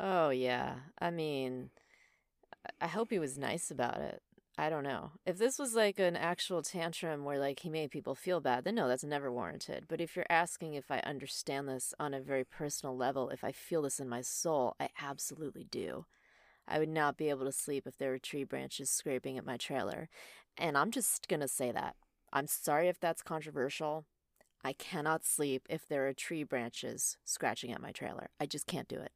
Oh 0.00 0.30
yeah. 0.30 0.76
I 0.98 1.10
mean, 1.10 1.70
I- 2.80 2.86
hope 2.88 3.10
he 3.10 3.18
was 3.18 3.38
nice 3.38 3.70
about 3.70 4.00
it. 4.00 4.22
I 4.60 4.68
don't 4.70 4.82
know. 4.82 5.12
If 5.24 5.38
this 5.38 5.56
was 5.58 5.74
like 5.74 6.00
an 6.00 6.16
actual 6.16 6.62
tantrum 6.62 7.24
where 7.24 7.38
like 7.38 7.60
he 7.60 7.68
made 7.70 7.92
people 7.92 8.16
feel 8.16 8.40
bad, 8.40 8.64
then 8.64 8.74
no, 8.74 8.88
that's 8.88 9.04
never 9.04 9.30
warranted. 9.30 9.84
But 9.88 10.00
if 10.00 10.16
you're 10.16 10.26
asking 10.28 10.74
if 10.74 10.90
I 10.90 10.98
understand 11.00 11.68
this 11.68 11.94
on 12.00 12.12
a 12.12 12.20
very 12.20 12.44
personal 12.44 12.96
level, 12.96 13.28
if 13.30 13.44
I 13.44 13.52
feel 13.52 13.82
this 13.82 14.00
in 14.00 14.08
my 14.08 14.20
soul, 14.20 14.74
I 14.80 14.88
absolutely 15.00 15.64
do. 15.70 16.06
I 16.68 16.78
would 16.80 16.88
not 16.90 17.16
be 17.18 17.30
able 17.30 17.46
to 17.46 17.52
sleep 17.52 17.86
if 17.86 17.98
there 17.98 18.10
were 18.12 18.18
tree 18.18 18.44
branches 18.44 18.90
scraping 18.90 19.38
at 19.38 19.46
my 19.46 19.56
trailer. 19.58 20.08
And 20.58 20.78
I'm 20.78 20.90
just 20.92 21.28
going 21.28 21.40
to 21.40 21.48
say 21.48 21.72
that. 21.72 21.96
I'm 22.32 22.46
sorry 22.48 22.88
if 22.88 23.00
that's 23.00 23.22
controversial. 23.22 24.06
I 24.64 24.72
cannot 24.74 25.24
sleep 25.26 25.66
if 25.70 25.86
there 25.88 26.08
are 26.08 26.14
tree 26.14 26.44
branches 26.44 27.18
scratching 27.24 27.72
at 27.72 27.82
my 27.82 27.92
trailer. 27.92 28.30
I 28.40 28.46
just 28.46 28.66
can't 28.66 28.88
do 28.88 28.98
it. 29.00 29.12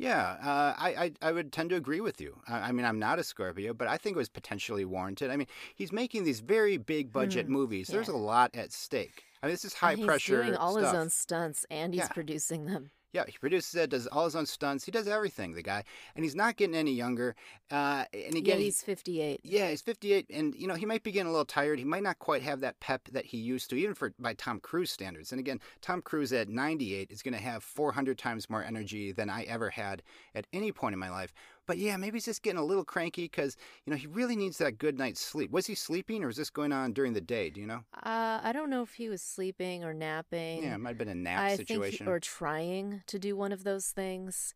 Yeah, 0.00 0.38
uh, 0.42 0.74
I, 0.78 0.94
I 1.04 1.28
I 1.28 1.32
would 1.32 1.52
tend 1.52 1.68
to 1.70 1.76
agree 1.76 2.00
with 2.00 2.20
you. 2.22 2.40
I, 2.48 2.68
I 2.70 2.72
mean, 2.72 2.86
I'm 2.86 2.98
not 2.98 3.18
a 3.18 3.24
Scorpio, 3.24 3.74
but 3.74 3.86
I 3.86 3.98
think 3.98 4.16
it 4.16 4.18
was 4.18 4.30
potentially 4.30 4.84
warranted. 4.86 5.30
I 5.30 5.36
mean, 5.36 5.46
he's 5.74 5.92
making 5.92 6.24
these 6.24 6.40
very 6.40 6.78
big 6.78 7.12
budget 7.12 7.46
Hmm, 7.46 7.50
movies. 7.50 7.90
There's 7.90 8.08
a 8.08 8.16
lot 8.16 8.54
at 8.54 8.72
stake. 8.72 9.24
I 9.42 9.46
mean, 9.46 9.52
this 9.52 9.64
is 9.64 9.74
high 9.74 9.92
And 9.92 10.04
pressure 10.06 10.42
He's 10.42 10.46
doing 10.46 10.56
all 10.56 10.72
stuff. 10.72 10.80
his 10.92 10.94
own 10.94 11.10
stunts 11.10 11.66
and 11.70 11.92
he's 11.94 12.08
Yeah. 12.08 12.08
producing 12.08 12.64
them. 12.66 12.90
Yeah, 13.12 13.24
he 13.26 13.36
produces 13.38 13.74
it, 13.74 13.90
does 13.90 14.06
all 14.06 14.24
his 14.24 14.36
own 14.36 14.46
stunts. 14.46 14.84
He 14.84 14.92
does 14.92 15.08
everything, 15.08 15.54
the 15.54 15.62
guy, 15.62 15.82
and 16.14 16.24
he's 16.24 16.36
not 16.36 16.56
getting 16.56 16.76
any 16.76 16.92
younger. 16.92 17.34
Uh, 17.68 18.04
and 18.14 18.36
again, 18.36 18.58
he- 18.58 18.64
he's 18.66 18.82
58. 18.82 19.40
yeah, 19.42 19.68
he's 19.70 19.82
58, 19.82 20.26
and 20.30 20.54
you 20.54 20.68
know 20.68 20.74
he 20.74 20.86
might 20.86 21.02
be 21.02 21.10
getting 21.10 21.26
a 21.28 21.32
little 21.32 21.44
tired. 21.44 21.80
He 21.80 21.84
might 21.84 22.04
not 22.04 22.20
quite 22.20 22.42
have 22.42 22.60
that 22.60 22.78
pep 22.78 23.08
that 23.12 23.26
he 23.26 23.38
used 23.38 23.68
to, 23.70 23.76
even 23.76 23.94
for 23.94 24.12
by 24.18 24.34
Tom 24.34 24.60
Cruise 24.60 24.92
standards. 24.92 25.32
And 25.32 25.40
again, 25.40 25.60
Tom 25.80 26.02
Cruise 26.02 26.32
at 26.32 26.48
98 26.48 27.10
is 27.10 27.22
going 27.22 27.34
to 27.34 27.40
have 27.40 27.64
400 27.64 28.16
times 28.16 28.48
more 28.48 28.62
energy 28.62 29.10
than 29.10 29.28
I 29.28 29.42
ever 29.42 29.70
had 29.70 30.02
at 30.34 30.46
any 30.52 30.70
point 30.70 30.92
in 30.92 30.98
my 31.00 31.10
life. 31.10 31.32
But 31.66 31.78
yeah, 31.78 31.96
maybe 31.96 32.16
he's 32.16 32.24
just 32.24 32.42
getting 32.42 32.58
a 32.58 32.64
little 32.64 32.84
cranky 32.84 33.22
because 33.24 33.56
you 33.84 33.90
know 33.90 33.96
he 33.96 34.06
really 34.06 34.36
needs 34.36 34.58
that 34.58 34.78
good 34.78 34.98
night's 34.98 35.20
sleep. 35.20 35.50
Was 35.50 35.66
he 35.66 35.74
sleeping, 35.74 36.24
or 36.24 36.26
was 36.28 36.36
this 36.36 36.50
going 36.50 36.72
on 36.72 36.92
during 36.92 37.12
the 37.12 37.20
day? 37.20 37.50
Do 37.50 37.60
you 37.60 37.66
know? 37.66 37.84
Uh, 37.94 38.40
I 38.42 38.52
don't 38.52 38.70
know 38.70 38.82
if 38.82 38.94
he 38.94 39.08
was 39.08 39.22
sleeping 39.22 39.84
or 39.84 39.94
napping. 39.94 40.62
Yeah, 40.62 40.74
it 40.74 40.78
might 40.78 40.90
have 40.90 40.98
been 40.98 41.08
a 41.08 41.14
nap 41.14 41.40
I 41.40 41.56
situation. 41.56 41.98
think 41.98 42.08
he, 42.08 42.12
or 42.12 42.20
trying 42.20 43.02
to 43.06 43.18
do 43.18 43.36
one 43.36 43.52
of 43.52 43.64
those 43.64 43.90
things. 43.90 44.54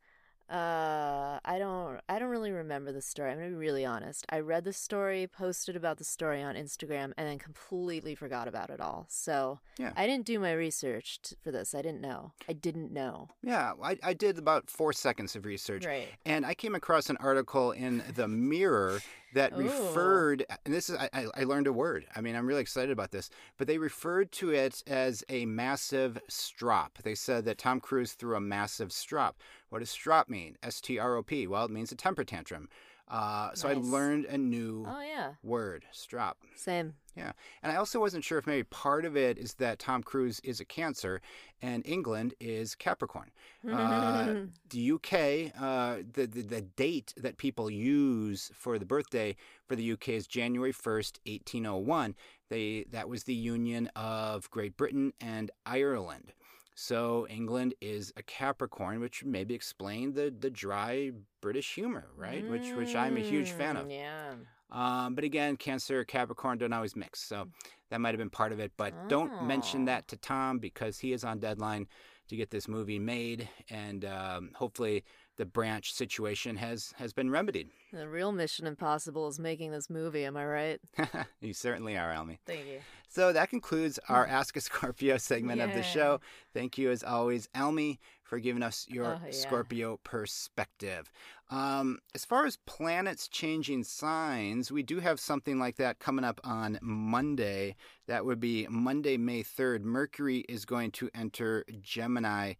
Uh, 0.51 1.39
I 1.45 1.59
don't. 1.59 2.01
I 2.09 2.19
don't 2.19 2.29
really 2.29 2.53
remember 2.53 2.93
the 2.93 3.01
story. 3.01 3.31
I'm 3.31 3.39
gonna 3.39 3.49
be 3.51 3.55
really 3.57 3.85
honest. 3.85 4.27
I 4.29 4.41
read 4.41 4.65
the 4.65 4.73
story, 4.73 5.27
posted 5.27 5.75
about 5.75 5.99
the 5.99 6.05
story 6.05 6.43
on 6.43 6.55
Instagram, 6.55 7.13
and 7.17 7.27
then 7.27 7.39
completely 7.39 8.15
forgot 8.15 8.47
about 8.47 8.71
it 8.71 8.81
all. 8.81 9.07
So 9.09 9.61
Yeah. 9.79 9.93
I 9.97 10.07
didn't 10.07 10.27
do 10.27 10.39
my 10.39 10.53
research 10.53 11.21
t- 11.23 11.37
for 11.43 11.51
this. 11.51 11.75
I 11.75 11.83
didn't 11.83 12.01
know. 12.03 12.33
I 12.49 12.53
didn't 12.53 12.93
know. 12.93 13.29
yeah, 13.43 13.73
I, 13.83 13.99
I 14.03 14.13
did 14.15 14.39
about 14.39 14.69
four 14.71 14.93
seconds 14.93 15.35
of 15.35 15.45
research. 15.47 15.87
Right. 15.87 16.09
And 16.27 16.45
I 16.45 16.55
came 16.55 16.75
across 16.75 17.09
an 17.11 17.17
article 17.19 17.73
in 17.73 18.03
the 18.15 18.29
Mirror 18.29 19.01
that 19.33 19.53
Ooh. 19.53 19.57
referred, 19.63 20.47
and 20.65 20.73
this 20.73 20.89
is, 20.89 20.97
I, 20.97 21.09
I 21.13 21.27
I 21.39 21.45
learned 21.45 21.67
a 21.67 21.73
word. 21.73 22.07
I 22.15 22.21
mean, 22.21 22.37
I'm 22.37 22.47
really 22.47 22.61
excited 22.61 22.93
about 22.93 23.11
this, 23.11 23.31
but 23.59 23.67
they 23.67 23.79
referred 23.79 24.31
to 24.33 24.51
it 24.51 24.85
as 24.87 25.25
a 25.29 25.45
massive 25.47 26.21
strop. 26.29 26.99
They 27.03 27.17
said 27.17 27.45
that 27.47 27.59
Tom 27.59 27.81
Cruise 27.81 28.13
threw 28.13 28.37
a 28.37 28.41
massive 28.41 28.93
strop. 28.93 29.37
What 29.75 29.81
does 29.81 29.91
strop 29.91 30.29
mean? 30.29 30.57
S 30.63 30.81
T 30.81 31.01
R 31.01 31.17
O 31.17 31.25
P. 31.25 31.49
Well, 31.49 31.65
it 31.65 31.71
means 31.73 31.91
a 31.91 31.97
temper 31.97 32.23
tantrum. 32.23 32.69
Uh, 33.09 33.51
so 33.55 33.69
I 33.69 33.73
learned 33.75 34.25
a 34.27 34.39
new 34.39 34.87
Oh 34.89 35.01
yeah. 35.01 35.33
word, 35.43 35.85
strop. 35.91 36.39
Same. 36.55 36.95
Yeah. 37.17 37.33
And 37.61 37.73
I 37.73 37.75
also 37.75 37.99
wasn't 37.99 38.23
sure 38.23 38.39
if 38.39 38.47
maybe 38.47 38.63
part 38.63 39.05
of 39.05 39.17
it 39.17 39.37
is 39.37 39.55
that 39.55 39.81
Tom 39.81 40.05
Cruise 40.05 40.39
is 40.45 40.61
a 40.61 40.65
Cancer 40.65 41.21
and 41.61 41.85
England 41.85 42.35
is 42.39 42.77
Capricorn. 42.77 43.33
Uh, 43.69 44.43
the 44.71 44.93
UK, 44.93 45.53
uh, 45.61 46.03
the, 46.13 46.27
the 46.27 46.43
the 46.43 46.61
date 46.61 47.13
that 47.17 47.37
people 47.37 47.69
use 47.69 48.53
for 48.55 48.79
the 48.79 48.87
birthday 48.87 49.35
for 49.67 49.75
the 49.75 49.91
UK 49.93 50.11
is 50.11 50.29
January 50.29 50.71
first, 50.71 51.19
eighteen 51.27 51.67
oh 51.67 51.79
one. 51.79 52.15
They 52.49 52.85
that 52.93 53.09
was 53.09 53.25
the 53.25 53.35
union 53.35 53.91
of 53.97 54.49
Great 54.51 54.77
Britain 54.77 55.15
and 55.21 55.51
Ireland. 55.67 56.33
So 56.75 57.27
England 57.29 57.75
is 57.81 58.13
a 58.17 58.23
Capricorn, 58.23 59.01
which 59.01 59.25
maybe 59.25 59.55
explain 59.55 60.13
the 60.13 60.35
the 60.39 60.51
dry 60.51 61.13
British 61.41 61.75
humor, 61.75 62.09
right? 62.17 62.49
Which 62.49 62.73
which 62.73 62.95
I'm 62.97 63.17
a 63.17 63.21
huge 63.21 63.51
fan 63.53 63.77
of. 63.77 63.87
Mm, 63.87 63.91
Yeah. 63.93 64.35
Um, 64.71 65.15
but 65.15 65.23
again, 65.23 65.57
Cancer, 65.57 66.05
Capricorn 66.05 66.59
don't 66.59 66.73
always 66.73 66.97
mix, 66.97 67.21
so 67.21 67.47
that 67.91 68.01
might 68.01 68.09
have 68.09 68.19
been 68.19 68.31
part 68.31 68.51
of 68.51 68.59
it. 68.59 68.73
But 68.77 69.09
don't 69.09 69.45
mention 69.47 69.83
Oh. 69.83 69.87
that 69.87 70.09
to 70.09 70.17
Tom 70.17 70.59
because 70.59 70.99
he 70.99 71.13
is 71.13 71.23
on 71.23 71.39
deadline 71.39 71.87
to 72.29 72.37
get 72.37 72.51
this 72.51 72.67
movie 72.67 72.99
made, 72.99 73.49
and 73.71 74.05
um, 74.05 74.51
hopefully 74.55 75.05
the 75.37 75.45
branch 75.47 75.93
situation 75.93 76.57
has 76.57 76.93
has 76.97 77.13
been 77.13 77.31
remedied. 77.31 77.71
The 77.93 78.09
real 78.09 78.33
Mission 78.33 78.67
Impossible 78.67 79.29
is 79.29 79.39
making 79.39 79.73
this 79.73 79.89
movie. 79.91 80.25
Am 80.25 80.37
I 80.37 80.45
right? 80.47 80.81
you 81.41 81.53
certainly 81.53 81.97
are, 81.97 82.11
Almy. 82.13 82.39
Thank 82.47 82.67
you. 82.67 82.81
So 83.09 83.33
that 83.33 83.51
concludes 83.51 83.99
our 84.09 84.27
Ask 84.29 84.57
a 84.57 84.61
Scorpio 84.61 85.17
segment 85.19 85.61
of 85.61 85.73
the 85.73 85.83
show. 85.83 86.21
Thank 86.53 86.79
you, 86.79 86.91
as 86.91 87.05
always, 87.05 87.49
Almy, 87.55 88.01
for 88.25 88.41
giving 88.41 88.63
us 88.63 88.87
your 88.89 89.05
Oh, 89.07 89.19
yeah. 89.25 89.31
Scorpio 89.31 90.01
perspective. 90.03 91.13
Um, 91.51 91.99
as 92.15 92.25
far 92.25 92.47
as 92.47 92.59
planets 92.67 93.29
changing 93.29 93.85
signs, 93.85 94.73
we 94.73 94.83
do 94.83 94.99
have 94.99 95.21
something 95.21 95.59
like 95.61 95.77
that 95.77 96.01
coming 96.01 96.25
up 96.25 96.41
on 96.43 96.79
Monday. 96.83 97.77
That 98.09 98.25
would 98.25 98.41
be 98.41 98.67
Monday, 98.69 99.17
May 99.17 99.45
3rd. 99.45 99.83
Mercury 99.83 100.39
is 100.49 100.65
going 100.65 100.91
to 100.93 101.09
enter 101.15 101.65
Gemini 101.81 102.55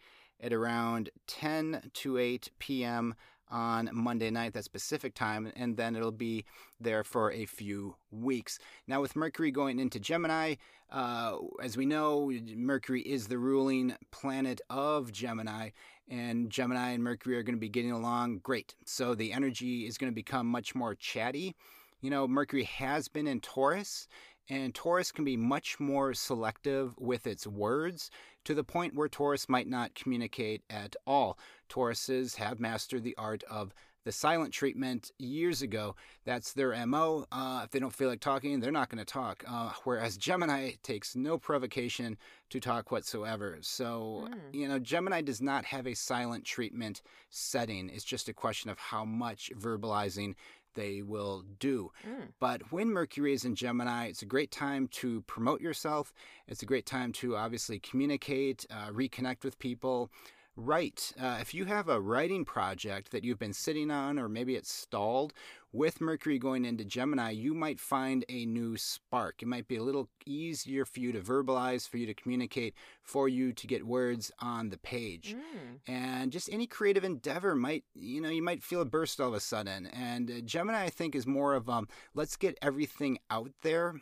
at 0.45 0.53
around 0.53 1.09
10 1.27 1.91
to 1.95 2.19
8 2.19 2.51
p.m. 2.59 3.15
on 3.51 3.89
Monday 3.93 4.31
night, 4.31 4.53
that's 4.53 4.69
Pacific 4.69 5.15
time, 5.15 5.51
and 5.57 5.77
then 5.79 5.97
it'll 5.97 6.13
be 6.13 6.45
there 6.79 7.03
for 7.03 7.33
a 7.33 7.47
few 7.47 7.97
weeks. 8.11 8.59
Now, 8.87 9.01
with 9.01 9.17
Mercury 9.17 9.51
going 9.51 9.79
into 9.79 9.99
Gemini, 9.99 10.57
uh, 10.91 11.39
as 11.63 11.79
we 11.79 11.87
know, 11.87 12.31
Mercury 12.55 13.01
is 13.01 13.27
the 13.27 13.39
ruling 13.39 13.97
planet 14.11 14.61
of 14.69 15.11
Gemini, 15.13 15.71
and 16.09 16.51
Gemini 16.51 16.91
and 16.91 17.03
Mercury 17.03 17.39
are 17.39 17.43
going 17.43 17.57
to 17.57 17.61
be 17.61 17.71
getting 17.71 17.93
along 17.93 18.41
great. 18.43 18.75
So 18.85 19.15
the 19.15 19.33
energy 19.33 19.87
is 19.87 19.97
going 19.97 20.13
to 20.13 20.15
become 20.15 20.47
much 20.47 20.75
more 20.75 20.95
chatty. 20.95 21.57
You 22.03 22.11
know, 22.11 22.29
Mercury 22.29 22.65
has 22.65 23.09
been 23.09 23.27
in 23.27 23.41
Taurus, 23.41 24.09
and 24.49 24.75
Taurus 24.75 25.13
can 25.13 25.25
be 25.25 25.37
much 25.37 25.81
more 25.81 26.15
selective 26.15 26.97
with 26.99 27.27
its 27.27 27.47
words 27.47 28.11
to 28.45 28.55
the 28.55 28.65
point 28.65 28.95
where 28.95 29.09
Taurus 29.09 29.49
might 29.49 29.69
not 29.69 29.95
communicate 29.95 30.63
at 30.69 30.97
all. 31.07 31.39
Tauruses 31.69 32.37
have 32.37 32.61
mastered 32.61 33.03
the 33.03 33.17
art 33.17 33.43
of 33.51 33.73
the 34.05 34.13
silent 34.13 34.53
treatment 34.53 35.11
years 35.19 35.63
ago. 35.63 35.97
That's 36.25 36.53
their 36.53 36.75
MO. 36.87 37.27
Uh, 37.33 37.63
if 37.65 37.71
they 37.71 37.79
don't 37.79 37.95
feel 37.95 38.09
like 38.09 38.21
talking, 38.21 38.61
they're 38.61 38.71
not 38.71 38.91
going 38.91 38.99
to 38.99 39.05
talk. 39.05 39.43
Uh, 39.49 39.71
whereas 39.85 40.17
Gemini 40.17 40.73
takes 40.83 41.17
no 41.17 41.39
provocation 41.39 42.19
to 42.51 42.61
talk 42.61 42.93
whatsoever. 42.93 43.59
So, 43.63 44.29
mm. 44.29 44.55
you 44.55 44.69
know, 44.69 44.79
Gemini 44.79 45.23
does 45.23 45.41
not 45.41 45.65
have 45.65 45.87
a 45.87 45.95
silent 45.95 46.45
treatment 46.45 47.01
setting. 47.31 47.89
It's 47.89 48.05
just 48.05 48.29
a 48.29 48.35
question 48.35 48.71
of 48.71 48.79
how 48.79 49.05
much 49.05 49.51
verbalizing 49.59 50.35
they 50.75 51.03
will 51.03 51.45
do. 51.59 51.91
Mm. 52.07 52.29
But 52.41 52.73
when 52.73 52.91
Mercury 52.91 53.33
is 53.33 53.45
in 53.45 53.55
Gemini, 53.55 54.07
it's 54.07 54.23
a 54.23 54.27
great 54.27 54.51
time 54.51 54.89
to 54.89 55.23
promote 55.23 55.61
yourself. 55.61 56.13
It's 56.47 56.63
a 56.63 56.67
great 56.67 56.87
time 56.87 57.13
to 57.15 57.37
obviously 57.37 57.79
communicate, 57.79 58.67
uh, 58.71 58.91
reconnect 58.91 59.45
with 59.45 59.59
people. 59.59 60.11
Write. 60.57 61.13
Uh, 61.21 61.39
if 61.41 61.53
you 61.53 61.65
have 61.65 61.89
a 61.89 62.01
writing 62.01 62.45
project 62.45 63.11
that 63.11 63.25
you've 63.25 63.39
been 63.39 63.53
sitting 63.53 63.91
on, 63.91 64.19
or 64.19 64.29
maybe 64.29 64.55
it's 64.55 64.73
stalled, 64.73 65.33
with 65.73 66.01
Mercury 66.01 66.39
going 66.39 66.65
into 66.65 66.85
Gemini, 66.85 67.31
you 67.31 67.53
might 67.53 67.81
find 67.81 68.25
a 68.29 68.47
new 68.47 68.77
spark. 68.77 69.43
It 69.43 69.49
might 69.49 69.67
be 69.67 69.75
a 69.75 69.83
little 69.83 70.09
easier 70.25 70.85
for 70.85 71.01
you 71.01 71.11
to 71.11 71.19
verbalize, 71.19 71.89
for 71.89 71.97
you 71.97 72.07
to 72.07 72.15
communicate, 72.15 72.75
for 73.03 73.29
you 73.29 73.53
to 73.53 73.67
get 73.67 73.85
words 73.85 74.31
on 74.39 74.71
the 74.71 74.79
page. 74.79 75.35
Mm. 75.37 75.81
And 75.89 76.33
just 76.33 76.49
any 76.53 76.69
creative 76.69 77.03
endeavor 77.03 77.57
might, 77.57 77.83
you 77.95 78.21
know, 78.21 78.29
you 78.29 78.43
might 78.43 78.63
feel 78.63 78.81
a 78.81 78.85
burst 78.85 79.21
all 79.21 79.29
of 79.29 79.35
a 79.35 79.41
sudden. 79.41 79.87
And 79.87 80.31
uh, 80.31 80.41
Gemini, 80.45 80.85
I 80.85 80.91
think, 80.91 81.17
is 81.17 81.27
more 81.27 81.55
of 81.55 81.69
um, 81.69 81.89
let's 82.15 82.37
get 82.37 82.57
everything 82.63 83.19
out 83.29 83.51
there 83.63 83.97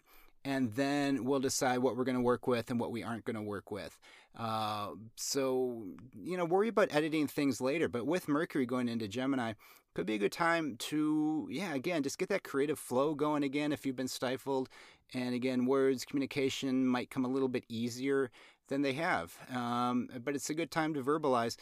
and 0.44 0.72
then 0.72 1.24
we'll 1.24 1.40
decide 1.40 1.78
what 1.78 1.96
we're 1.96 2.04
going 2.04 2.16
to 2.16 2.22
work 2.22 2.46
with 2.46 2.70
and 2.70 2.80
what 2.80 2.90
we 2.90 3.02
aren't 3.02 3.24
going 3.24 3.36
to 3.36 3.42
work 3.42 3.70
with. 3.70 3.98
Uh, 4.36 4.90
so, 5.16 5.84
you 6.22 6.36
know, 6.36 6.44
worry 6.44 6.68
about 6.68 6.92
editing 6.94 7.26
things 7.26 7.60
later. 7.60 7.88
But 7.88 8.06
with 8.06 8.28
Mercury 8.28 8.66
going 8.66 8.88
into 8.88 9.08
Gemini, 9.08 9.52
could 9.94 10.06
be 10.06 10.14
a 10.14 10.18
good 10.18 10.32
time 10.32 10.76
to, 10.78 11.46
yeah, 11.50 11.74
again, 11.74 12.02
just 12.02 12.18
get 12.18 12.30
that 12.30 12.42
creative 12.42 12.78
flow 12.78 13.14
going 13.14 13.42
again 13.42 13.72
if 13.72 13.84
you've 13.84 13.96
been 13.96 14.08
stifled. 14.08 14.68
And 15.14 15.34
again, 15.34 15.66
words, 15.66 16.04
communication 16.04 16.86
might 16.86 17.10
come 17.10 17.24
a 17.24 17.28
little 17.28 17.48
bit 17.48 17.64
easier 17.68 18.30
than 18.68 18.82
they 18.82 18.94
have. 18.94 19.36
Um, 19.54 20.08
but 20.24 20.34
it's 20.34 20.48
a 20.48 20.54
good 20.54 20.70
time 20.70 20.94
to 20.94 21.02
verbalize 21.02 21.56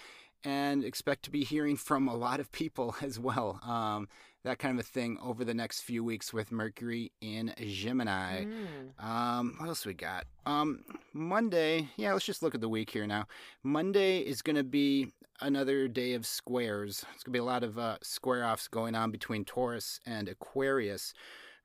and 0.44 0.84
expect 0.84 1.24
to 1.24 1.30
be 1.30 1.44
hearing 1.44 1.76
from 1.76 2.08
a 2.08 2.14
lot 2.14 2.40
of 2.40 2.52
people 2.52 2.94
as 3.02 3.18
well. 3.18 3.60
Um, 3.66 4.08
that 4.44 4.58
kind 4.58 4.78
of 4.78 4.84
a 4.84 4.88
thing 4.88 5.18
over 5.22 5.44
the 5.44 5.54
next 5.54 5.82
few 5.82 6.02
weeks 6.02 6.32
with 6.32 6.50
Mercury 6.50 7.12
in 7.20 7.52
Gemini. 7.58 8.44
Mm. 8.44 9.04
Um, 9.04 9.54
what 9.58 9.68
else 9.68 9.84
we 9.84 9.94
got? 9.94 10.24
Um, 10.46 10.80
Monday, 11.12 11.88
yeah, 11.96 12.12
let's 12.12 12.24
just 12.24 12.42
look 12.42 12.54
at 12.54 12.60
the 12.60 12.68
week 12.68 12.90
here 12.90 13.06
now. 13.06 13.26
Monday 13.62 14.20
is 14.20 14.40
going 14.40 14.56
to 14.56 14.64
be 14.64 15.08
another 15.40 15.88
day 15.88 16.14
of 16.14 16.26
squares. 16.26 17.04
It's 17.14 17.22
going 17.22 17.32
to 17.32 17.36
be 17.36 17.38
a 17.38 17.44
lot 17.44 17.64
of 17.64 17.78
uh, 17.78 17.98
square 18.02 18.44
offs 18.44 18.68
going 18.68 18.94
on 18.94 19.10
between 19.10 19.44
Taurus 19.44 20.00
and 20.06 20.28
Aquarius. 20.28 21.12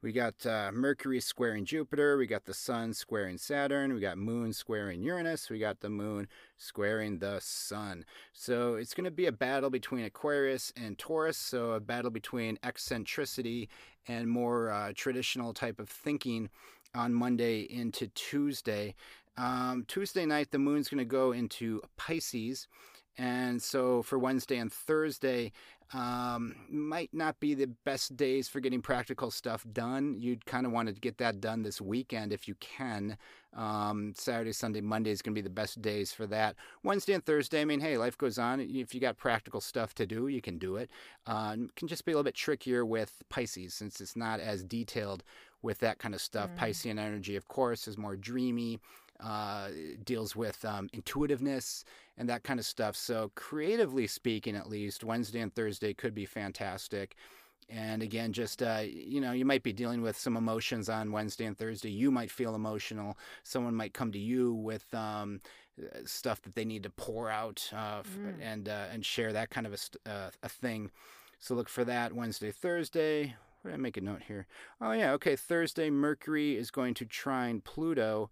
We 0.06 0.12
got 0.12 0.46
uh, 0.46 0.70
Mercury 0.72 1.20
squaring 1.20 1.66
Jupiter. 1.66 2.16
We 2.16 2.28
got 2.28 2.46
the 2.46 2.54
Sun 2.54 2.94
squaring 2.94 3.40
Saturn. 3.40 3.92
We 3.92 4.00
got 4.00 4.20
Moon 4.20 4.54
squaring 4.54 5.02
Uranus. 5.02 5.50
We 5.50 5.58
got 5.58 5.80
the 5.80 5.90
Moon 5.90 6.28
squaring 6.58 7.18
the 7.18 7.40
Sun. 7.42 8.06
So 8.32 8.76
it's 8.76 8.94
going 8.94 9.06
to 9.06 9.10
be 9.10 9.26
a 9.26 9.32
battle 9.32 9.72
between 9.72 10.06
Aquarius 10.06 10.72
and 10.76 10.96
Taurus. 11.00 11.38
So 11.38 11.72
a 11.72 11.80
battle 11.80 12.12
between 12.12 12.60
eccentricity 12.62 13.68
and 14.08 14.30
more 14.30 14.70
uh, 14.70 14.94
traditional 14.96 15.56
type 15.56 15.80
of 15.80 15.90
thinking 15.90 16.52
on 16.94 17.12
Monday 17.12 17.62
into 17.62 18.06
Tuesday. 18.10 18.94
Um, 19.38 19.86
Tuesday 19.88 20.28
night, 20.28 20.52
the 20.52 20.60
moon's 20.60 20.88
going 20.88 21.00
to 21.00 21.06
go 21.06 21.32
into 21.32 21.82
Pisces. 21.98 22.68
And 23.18 23.62
so 23.62 24.02
for 24.04 24.20
Wednesday 24.20 24.58
and 24.58 24.72
Thursday, 24.72 25.52
um, 25.94 26.56
might 26.70 27.14
not 27.14 27.40
be 27.40 27.54
the 27.54 27.68
best 27.68 28.18
days 28.18 28.48
for 28.48 28.60
getting 28.60 28.82
practical 28.82 29.30
stuff 29.30 29.66
done. 29.72 30.16
You'd 30.18 30.46
kind 30.46 30.66
of 30.66 30.72
want 30.72 30.90
to 30.90 30.96
get 30.96 31.18
that 31.20 31.40
done 31.40 31.62
this 31.62 31.80
weekend 31.80 32.34
if 32.34 32.48
you 32.48 32.56
can. 32.56 33.18
Um, 33.56 34.14
Saturday, 34.18 34.52
Sunday, 34.52 34.82
Monday 34.82 35.12
is 35.12 35.22
going 35.22 35.34
to 35.34 35.42
be 35.42 35.44
the 35.44 35.50
best 35.50 35.82
days 35.82 36.12
for 36.12 36.26
that. 36.28 36.56
Wednesday 36.84 37.14
and 37.14 37.24
Thursday, 37.24 37.62
I 37.62 37.66
mean, 37.66 37.80
hey, 37.80 37.98
life 37.98 38.18
goes 38.18 38.38
on. 38.38 38.60
If 38.60 38.94
you 38.94 39.00
got 39.00 39.18
practical 39.18 39.62
stuff 39.62 39.94
to 39.96 40.06
do, 40.06 40.28
you 40.28 40.42
can 40.42 40.58
do 40.58 40.76
it. 40.76 40.90
Uh, 41.28 41.56
it 41.58 41.76
can 41.76 41.88
just 41.88 42.04
be 42.04 42.12
a 42.12 42.16
little 42.16 42.24
bit 42.24 42.36
trickier 42.36 42.84
with 42.86 43.22
Pisces 43.30 43.74
since 43.74 44.02
it's 44.02 44.16
not 44.16 44.40
as 44.40 44.64
detailed 44.64 45.24
with 45.62 45.80
that 45.80 46.00
kind 46.00 46.14
of 46.14 46.22
stuff. 46.22 46.50
Mm. 46.50 46.58
Piscean 46.58 47.00
energy, 47.00 47.36
of 47.36 47.48
course, 47.48 47.88
is 47.88 47.98
more 47.98 48.16
dreamy 48.16 48.80
uh, 49.20 49.70
deals 50.04 50.36
with 50.36 50.64
um, 50.66 50.90
intuitiveness 50.94 51.86
and 52.18 52.30
that 52.30 52.44
kind 52.44 52.60
of 52.60 52.66
stuff. 52.66 52.96
So, 52.96 53.32
creatively 53.36 54.08
speaking, 54.08 54.56
at 54.56 54.70
least, 54.70 55.04
Wednesday 55.04 55.40
and 55.40 55.54
Thursday 55.54 55.94
could 55.94 56.14
be 56.14 56.26
fantastic. 56.26 57.16
And 57.68 58.04
again, 58.04 58.32
just, 58.32 58.62
uh, 58.62 58.84
you 58.86 59.20
know, 59.20 59.32
you 59.32 59.44
might 59.44 59.64
be 59.64 59.74
dealing 59.74 60.02
with 60.02 60.18
some 60.18 60.38
emotions 60.38 60.88
on 60.88 61.12
Wednesday 61.12 61.46
and 61.46 61.58
Thursday. 61.58 61.90
You 61.90 62.12
might 62.12 62.30
feel 62.30 62.54
emotional. 62.54 63.18
Someone 63.44 63.74
might 63.74 63.94
come 63.94 64.12
to 64.12 64.20
you 64.20 64.54
with 64.54 64.94
um, 64.94 65.42
stuff 66.06 66.42
that 66.44 66.54
they 66.54 66.66
need 66.66 66.84
to 66.84 66.92
pour 66.92 67.30
out 67.30 67.68
uh, 67.74 68.04
mm. 68.04 68.36
and, 68.42 68.70
uh, 68.70 68.86
and 68.92 69.04
share 69.04 69.34
that 69.34 69.50
kind 69.50 69.66
of 69.66 69.74
a, 69.74 70.10
uh, 70.10 70.30
a 70.44 70.50
thing. 70.50 70.92
So, 71.40 71.56
look 71.56 71.70
for 71.70 71.84
that 71.86 72.14
Wednesday, 72.14 72.52
Thursday. 72.52 73.36
Where 73.62 73.72
did 73.72 73.80
I 73.80 73.82
make 73.82 73.98
a 73.98 74.02
note 74.02 74.22
here? 74.28 74.46
Oh, 74.80 74.92
yeah. 74.92 75.14
Okay. 75.14 75.36
Thursday, 75.36 75.90
Mercury 75.90 76.56
is 76.56 76.70
going 76.70 76.94
to 76.94 77.06
trine 77.06 77.62
Pluto 77.62 78.30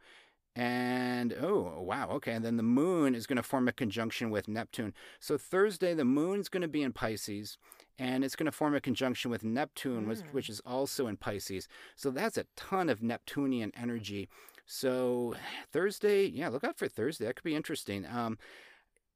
and 0.56 1.34
oh, 1.42 1.80
wow. 1.80 2.10
Okay. 2.12 2.34
And 2.34 2.46
then 2.46 2.58
the 2.58 2.64
moon 2.64 3.16
is 3.16 3.26
going 3.26 3.38
to 3.38 3.44
form 3.44 3.68
a 3.68 3.72
conjunction 3.72 4.30
with 4.30 4.48
Neptune. 4.48 4.94
So 5.20 5.38
Thursday, 5.38 5.94
the 5.94 6.06
moon's 6.06 6.50
going 6.50 6.62
to 6.62 6.68
be 6.68 6.84
in 6.84 6.94
Pisces 6.94 7.58
and 7.98 8.24
it's 8.24 8.36
going 8.36 8.46
to 8.46 8.52
form 8.52 8.76
a 8.76 8.82
conjunction 8.82 9.32
with 9.32 9.44
Neptune, 9.44 10.06
mm. 10.06 10.08
which, 10.08 10.20
which 10.32 10.50
is 10.50 10.60
also 10.62 11.08
in 11.08 11.18
Pisces. 11.18 11.68
So 11.96 12.12
that's 12.12 12.38
a 12.38 12.46
ton 12.56 12.90
of 12.90 13.02
Neptunian 13.02 13.72
energy. 13.76 14.30
So 14.66 15.36
Thursday, 15.72 16.26
yeah, 16.28 16.50
look 16.50 16.64
out 16.64 16.78
for 16.78 16.88
Thursday. 16.88 17.26
That 17.26 17.36
could 17.36 17.44
be 17.44 17.56
interesting. 17.56 18.06
Um, 18.06 18.38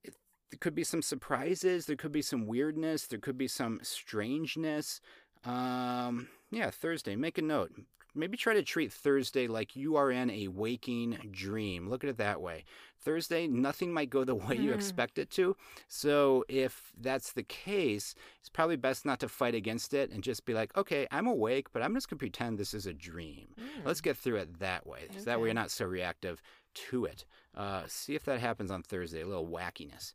there 0.03 0.59
could 0.59 0.75
be 0.75 0.83
some 0.83 1.01
surprises. 1.01 1.85
There 1.85 1.95
could 1.95 2.11
be 2.11 2.21
some 2.21 2.47
weirdness. 2.47 3.05
There 3.05 3.19
could 3.19 3.37
be 3.37 3.47
some 3.47 3.79
strangeness. 3.83 5.01
Um, 5.45 6.29
yeah, 6.51 6.71
Thursday. 6.71 7.15
Make 7.15 7.37
a 7.37 7.41
note 7.41 7.73
maybe 8.17 8.37
try 8.37 8.53
to 8.53 8.63
treat 8.63 8.91
Thursday 8.91 9.47
like 9.47 9.75
you 9.75 9.95
are 9.95 10.11
in 10.11 10.29
a 10.29 10.47
waking 10.47 11.29
dream. 11.31 11.89
Look 11.89 12.03
at 12.03 12.09
it 12.09 12.17
that 12.17 12.41
way. 12.41 12.65
Thursday, 12.99 13.47
nothing 13.47 13.93
might 13.93 14.09
go 14.09 14.23
the 14.23 14.35
way 14.35 14.57
mm. 14.57 14.63
you 14.63 14.73
expect 14.73 15.17
it 15.17 15.29
to. 15.31 15.55
So, 15.87 16.43
if 16.49 16.91
that's 16.99 17.31
the 17.31 17.43
case, 17.43 18.15
it's 18.39 18.49
probably 18.49 18.75
best 18.75 19.05
not 19.05 19.19
to 19.21 19.29
fight 19.29 19.55
against 19.55 19.93
it 19.93 20.11
and 20.11 20.23
just 20.23 20.45
be 20.45 20.53
like, 20.53 20.75
okay, 20.75 21.07
I'm 21.11 21.27
awake, 21.27 21.67
but 21.71 21.81
I'm 21.81 21.93
just 21.93 22.09
going 22.09 22.17
to 22.17 22.23
pretend 22.23 22.57
this 22.57 22.73
is 22.73 22.85
a 22.85 22.93
dream. 22.93 23.47
Mm. 23.59 23.85
Let's 23.85 24.01
get 24.01 24.17
through 24.17 24.37
it 24.37 24.59
that 24.59 24.85
way. 24.85 25.05
Okay. 25.09 25.19
So 25.19 25.25
that 25.25 25.39
way, 25.39 25.47
you're 25.47 25.53
not 25.53 25.71
so 25.71 25.85
reactive 25.85 26.41
to 26.89 27.05
it. 27.05 27.25
Uh, 27.55 27.83
see 27.87 28.15
if 28.15 28.23
that 28.25 28.39
happens 28.39 28.71
on 28.71 28.83
Thursday, 28.83 29.21
a 29.21 29.27
little 29.27 29.47
wackiness. 29.47 30.13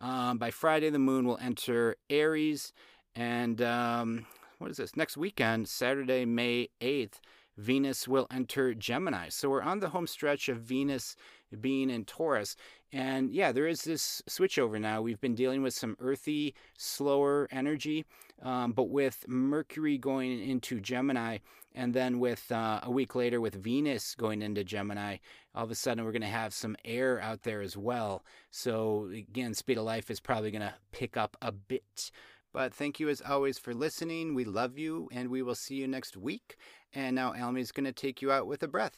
Um, 0.00 0.38
by 0.38 0.50
Friday, 0.50 0.90
the 0.90 0.98
moon 0.98 1.26
will 1.26 1.38
enter 1.40 1.96
Aries. 2.10 2.72
And 3.14 3.60
um, 3.62 4.26
what 4.58 4.70
is 4.70 4.76
this? 4.76 4.96
Next 4.96 5.16
weekend, 5.16 5.68
Saturday, 5.68 6.24
May 6.24 6.68
8th, 6.80 7.20
Venus 7.56 8.08
will 8.08 8.26
enter 8.30 8.74
Gemini. 8.74 9.28
So 9.28 9.50
we're 9.50 9.62
on 9.62 9.80
the 9.80 9.90
home 9.90 10.06
stretch 10.06 10.48
of 10.48 10.58
Venus 10.58 11.16
being 11.60 11.90
in 11.90 12.04
Taurus. 12.04 12.56
And 12.92 13.32
yeah, 13.32 13.52
there 13.52 13.66
is 13.66 13.82
this 13.82 14.22
switchover 14.28 14.80
now. 14.80 15.02
We've 15.02 15.20
been 15.20 15.34
dealing 15.34 15.62
with 15.62 15.74
some 15.74 15.96
earthy, 16.00 16.54
slower 16.76 17.48
energy, 17.50 18.04
um, 18.42 18.72
but 18.72 18.90
with 18.90 19.24
Mercury 19.28 19.98
going 19.98 20.42
into 20.42 20.80
Gemini, 20.80 21.38
and 21.74 21.94
then 21.94 22.18
with 22.18 22.50
uh, 22.52 22.80
a 22.82 22.90
week 22.90 23.14
later 23.14 23.40
with 23.40 23.54
Venus 23.54 24.14
going 24.14 24.42
into 24.42 24.64
Gemini, 24.64 25.18
all 25.54 25.64
of 25.64 25.70
a 25.70 25.74
sudden 25.74 26.04
we're 26.04 26.12
going 26.12 26.22
to 26.22 26.28
have 26.28 26.52
some 26.52 26.76
air 26.84 27.20
out 27.20 27.42
there 27.42 27.62
as 27.62 27.76
well. 27.76 28.24
So 28.50 29.10
again, 29.14 29.54
speed 29.54 29.78
of 29.78 29.84
life 29.84 30.10
is 30.10 30.20
probably 30.20 30.50
going 30.50 30.62
to 30.62 30.74
pick 30.90 31.16
up 31.16 31.36
a 31.40 31.52
bit. 31.52 32.10
But 32.52 32.74
thank 32.74 33.00
you 33.00 33.08
as 33.08 33.22
always 33.22 33.58
for 33.58 33.72
listening. 33.72 34.34
We 34.34 34.44
love 34.44 34.76
you, 34.76 35.08
and 35.10 35.30
we 35.30 35.42
will 35.42 35.54
see 35.54 35.76
you 35.76 35.88
next 35.88 36.18
week. 36.18 36.56
And 36.94 37.16
now 37.16 37.34
Almy's 37.34 37.72
going 37.72 37.86
to 37.86 37.92
take 37.92 38.20
you 38.20 38.30
out 38.30 38.46
with 38.46 38.62
a 38.62 38.68
breath. 38.68 38.96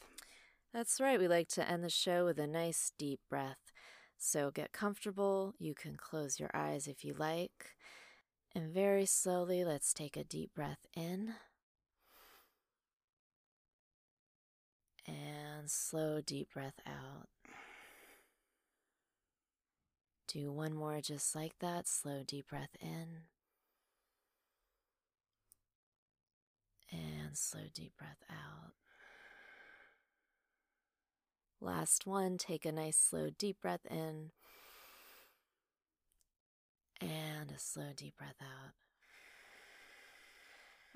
That's 0.73 0.99
right. 0.99 1.17
We 1.19 1.27
like 1.27 1.47
to 1.49 1.69
end 1.69 1.83
the 1.83 1.89
show 1.89 2.25
with 2.25 2.37
a 2.37 2.47
nice 2.47 2.91
deep 2.97 3.21
breath. 3.29 3.71
So 4.17 4.51
get 4.51 4.73
comfortable. 4.73 5.53
You 5.57 5.73
can 5.73 5.95
close 5.95 6.39
your 6.39 6.51
eyes 6.53 6.87
if 6.87 7.05
you 7.05 7.13
like. 7.13 7.75
And 8.53 8.73
very 8.73 9.05
slowly, 9.05 9.63
let's 9.63 9.93
take 9.93 10.17
a 10.17 10.23
deep 10.23 10.53
breath 10.53 10.85
in. 10.95 11.35
And 15.07 15.69
slow, 15.69 16.19
deep 16.19 16.53
breath 16.53 16.79
out. 16.85 17.27
Do 20.27 20.51
one 20.51 20.73
more 20.73 20.99
just 20.99 21.35
like 21.35 21.53
that. 21.59 21.87
Slow, 21.87 22.23
deep 22.25 22.47
breath 22.49 22.75
in. 22.81 23.23
And 26.95 27.37
slow, 27.37 27.67
deep 27.73 27.97
breath 27.97 28.23
out. 28.29 28.73
Last 31.59 32.05
one, 32.07 32.37
take 32.37 32.65
a 32.65 32.71
nice, 32.71 32.95
slow, 32.97 33.29
deep 33.29 33.59
breath 33.59 33.85
in. 33.87 34.31
And 37.01 37.51
a 37.51 37.59
slow, 37.59 37.93
deep 37.95 38.17
breath 38.17 38.41
out. 38.41 38.73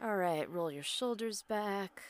All 0.01 0.15
right, 0.15 0.49
roll 0.49 0.71
your 0.71 0.83
shoulders 0.83 1.41
back. 1.41 2.01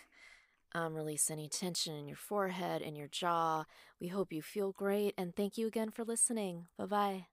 Um, 0.75 0.95
release 0.95 1.31
any 1.31 1.49
tension 1.49 1.95
in 1.95 2.07
your 2.07 2.17
forehead 2.17 2.81
and 2.81 2.97
your 2.97 3.07
jaw. 3.07 3.65
We 3.99 4.07
hope 4.09 4.33
you 4.33 4.41
feel 4.41 4.71
great, 4.73 5.13
and 5.17 5.35
thank 5.35 5.57
you 5.57 5.67
again 5.67 5.91
for 5.91 6.03
listening. 6.05 6.67
Bye 6.77 6.85
bye. 6.85 7.27